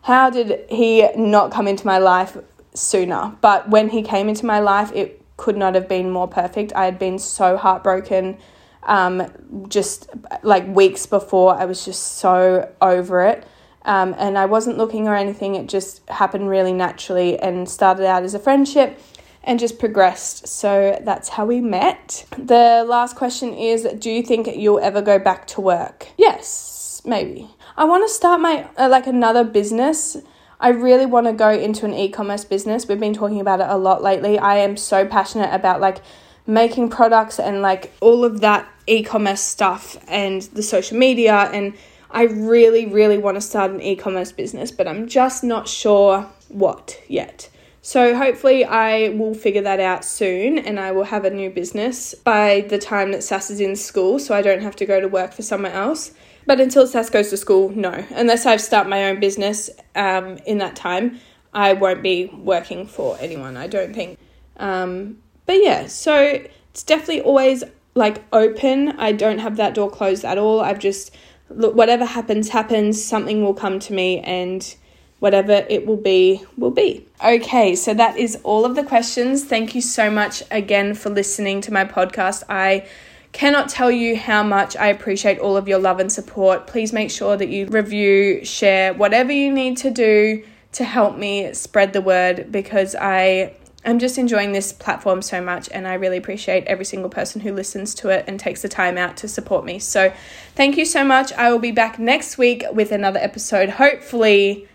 how 0.03 0.29
did 0.29 0.69
he 0.69 1.07
not 1.15 1.51
come 1.51 1.67
into 1.67 1.85
my 1.87 1.97
life 1.97 2.37
sooner? 2.73 3.35
But 3.41 3.69
when 3.69 3.89
he 3.89 4.03
came 4.03 4.29
into 4.29 4.45
my 4.45 4.59
life, 4.59 4.91
it 4.93 5.21
could 5.37 5.57
not 5.57 5.75
have 5.75 5.87
been 5.87 6.11
more 6.11 6.27
perfect. 6.27 6.73
I 6.73 6.85
had 6.85 6.99
been 6.99 7.17
so 7.17 7.57
heartbroken 7.57 8.37
um, 8.83 9.31
just 9.69 10.09
like 10.43 10.67
weeks 10.67 11.05
before. 11.05 11.55
I 11.55 11.65
was 11.65 11.85
just 11.85 12.17
so 12.17 12.71
over 12.81 13.25
it. 13.25 13.47
Um, 13.85 14.15
and 14.17 14.37
I 14.37 14.45
wasn't 14.45 14.77
looking 14.77 15.07
or 15.07 15.15
anything, 15.15 15.55
it 15.55 15.67
just 15.67 16.07
happened 16.09 16.49
really 16.49 16.71
naturally 16.71 17.37
and 17.39 17.67
started 17.67 18.05
out 18.05 18.23
as 18.23 18.33
a 18.33 18.39
friendship 18.39 18.97
and 19.43 19.59
just 19.59 19.77
progressed. 19.77 20.47
So 20.47 21.01
that's 21.03 21.27
how 21.29 21.45
we 21.45 21.59
met. 21.59 22.25
The 22.37 22.85
last 22.87 23.15
question 23.15 23.53
is 23.53 23.83
Do 23.99 24.09
you 24.09 24.23
think 24.23 24.47
you'll 24.55 24.79
ever 24.79 25.01
go 25.01 25.19
back 25.19 25.47
to 25.47 25.61
work? 25.61 26.07
Yes, 26.17 27.01
maybe. 27.03 27.49
I 27.75 27.85
want 27.85 28.07
to 28.07 28.13
start 28.13 28.39
my 28.39 28.67
uh, 28.77 28.87
like 28.87 29.07
another 29.07 29.43
business. 29.43 30.17
I 30.59 30.69
really 30.69 31.07
want 31.07 31.25
to 31.25 31.33
go 31.33 31.49
into 31.49 31.85
an 31.85 31.93
e-commerce 31.93 32.45
business. 32.45 32.87
We've 32.87 32.99
been 32.99 33.15
talking 33.15 33.41
about 33.41 33.61
it 33.61 33.67
a 33.67 33.77
lot 33.77 34.03
lately. 34.03 34.37
I 34.37 34.57
am 34.57 34.77
so 34.77 35.05
passionate 35.07 35.53
about 35.53 35.81
like 35.81 35.97
making 36.45 36.89
products 36.89 37.39
and 37.39 37.61
like 37.61 37.91
all 37.99 38.23
of 38.23 38.41
that 38.41 38.67
e-commerce 38.85 39.41
stuff 39.41 39.97
and 40.07 40.43
the 40.53 40.61
social 40.61 40.97
media 40.97 41.49
and 41.53 41.73
I 42.11 42.23
really 42.23 42.85
really 42.85 43.17
want 43.17 43.37
to 43.37 43.41
start 43.41 43.71
an 43.71 43.81
e-commerce 43.81 44.31
business, 44.31 44.71
but 44.71 44.87
I'm 44.87 45.07
just 45.07 45.43
not 45.43 45.67
sure 45.67 46.29
what 46.49 47.01
yet. 47.07 47.49
So 47.81 48.15
hopefully 48.15 48.63
I 48.63 49.09
will 49.09 49.33
figure 49.33 49.63
that 49.63 49.79
out 49.79 50.05
soon 50.05 50.59
and 50.59 50.79
I 50.79 50.91
will 50.91 51.05
have 51.05 51.25
a 51.25 51.29
new 51.31 51.49
business 51.49 52.13
by 52.13 52.61
the 52.69 52.77
time 52.77 53.11
that 53.11 53.23
Sass 53.23 53.49
is 53.49 53.59
in 53.59 53.75
school 53.75 54.19
so 54.19 54.35
I 54.35 54.43
don't 54.43 54.61
have 54.61 54.75
to 54.77 54.85
go 54.85 55.01
to 55.01 55.07
work 55.07 55.33
for 55.33 55.41
someone 55.41 55.71
else. 55.71 56.11
But 56.45 56.59
until 56.59 56.87
Sass 56.87 57.09
goes 57.09 57.29
to 57.29 57.37
school, 57.37 57.69
no. 57.69 58.05
Unless 58.11 58.45
I've 58.45 58.61
start 58.61 58.87
my 58.87 59.05
own 59.05 59.19
business 59.19 59.69
um, 59.95 60.37
in 60.45 60.57
that 60.57 60.75
time, 60.75 61.19
I 61.53 61.73
won't 61.73 62.01
be 62.01 62.25
working 62.25 62.87
for 62.87 63.17
anyone, 63.19 63.57
I 63.57 63.67
don't 63.67 63.93
think. 63.93 64.17
Um, 64.57 65.17
but 65.45 65.53
yeah, 65.53 65.87
so 65.87 66.41
it's 66.71 66.83
definitely 66.83 67.21
always 67.21 67.63
like 67.95 68.23
open. 68.33 68.99
I 68.99 69.11
don't 69.11 69.39
have 69.39 69.57
that 69.57 69.73
door 69.73 69.89
closed 69.89 70.25
at 70.25 70.37
all. 70.37 70.61
I've 70.61 70.79
just, 70.79 71.11
look, 71.49 71.75
whatever 71.75 72.05
happens, 72.05 72.49
happens. 72.49 73.03
Something 73.03 73.43
will 73.43 73.53
come 73.53 73.79
to 73.79 73.93
me 73.93 74.19
and 74.21 74.75
whatever 75.19 75.65
it 75.69 75.85
will 75.85 75.97
be, 75.97 76.43
will 76.57 76.71
be. 76.71 77.05
Okay, 77.23 77.75
so 77.75 77.93
that 77.93 78.17
is 78.17 78.37
all 78.43 78.65
of 78.65 78.75
the 78.75 78.83
questions. 78.83 79.45
Thank 79.45 79.75
you 79.75 79.81
so 79.81 80.09
much 80.09 80.43
again 80.51 80.95
for 80.95 81.09
listening 81.09 81.61
to 81.61 81.71
my 81.71 81.85
podcast. 81.85 82.43
I 82.49 82.87
cannot 83.33 83.67
tell 83.67 83.91
you 83.91 84.15
how 84.15 84.43
much 84.43 84.77
I 84.77 84.87
appreciate 84.87 85.39
all 85.39 85.57
of 85.57 85.67
your 85.67 85.79
love 85.79 85.99
and 85.99 86.11
support. 86.11 86.67
Please 86.67 86.93
make 86.93 87.11
sure 87.11 87.35
that 87.35 87.49
you 87.49 87.65
review, 87.65 88.45
share, 88.45 88.93
whatever 88.93 89.31
you 89.31 89.51
need 89.51 89.75
to 89.77 89.91
do 89.91 90.43
to 90.73 90.83
help 90.83 91.17
me 91.17 91.53
spread 91.53 91.93
the 91.93 92.01
word 92.01 92.51
because 92.51 92.95
I 92.95 93.55
am 93.85 93.99
just 93.99 94.17
enjoying 94.17 94.53
this 94.53 94.71
platform 94.71 95.21
so 95.21 95.41
much 95.41 95.67
and 95.71 95.87
I 95.87 95.95
really 95.95 96.17
appreciate 96.17 96.63
every 96.65 96.85
single 96.85 97.09
person 97.09 97.41
who 97.41 97.53
listens 97.53 97.93
to 97.95 98.09
it 98.09 98.25
and 98.27 98.39
takes 98.39 98.61
the 98.61 98.69
time 98.69 98.97
out 98.97 99.17
to 99.17 99.27
support 99.27 99.65
me. 99.65 99.79
So, 99.79 100.13
thank 100.55 100.77
you 100.77 100.85
so 100.85 101.03
much. 101.03 101.33
I 101.33 101.51
will 101.51 101.59
be 101.59 101.71
back 101.71 101.99
next 101.99 102.37
week 102.37 102.63
with 102.71 102.91
another 102.91 103.19
episode, 103.19 103.69
hopefully 103.69 104.67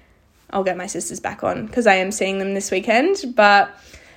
I'll 0.50 0.64
get 0.64 0.76
my 0.76 0.86
sisters 0.86 1.20
back 1.20 1.44
on 1.44 1.66
because 1.66 1.86
I 1.86 1.94
am 1.94 2.10
seeing 2.10 2.38
them 2.38 2.54
this 2.54 2.70
weekend, 2.70 3.34
but 3.36 3.70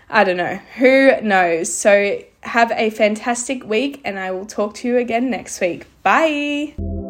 I 0.10 0.24
don't 0.24 0.38
know. 0.38 0.60
Who 0.78 1.22
knows? 1.22 1.74
So 1.74 2.22
have 2.44 2.72
a 2.72 2.90
fantastic 2.90 3.66
week 3.66 4.02
and 4.04 4.20
I 4.20 4.32
will 4.32 4.46
talk 4.46 4.76
to 4.76 4.88
you 4.88 4.98
again 4.98 5.30
next 5.30 5.62
week. 5.62 5.86
Bye. 6.04 7.01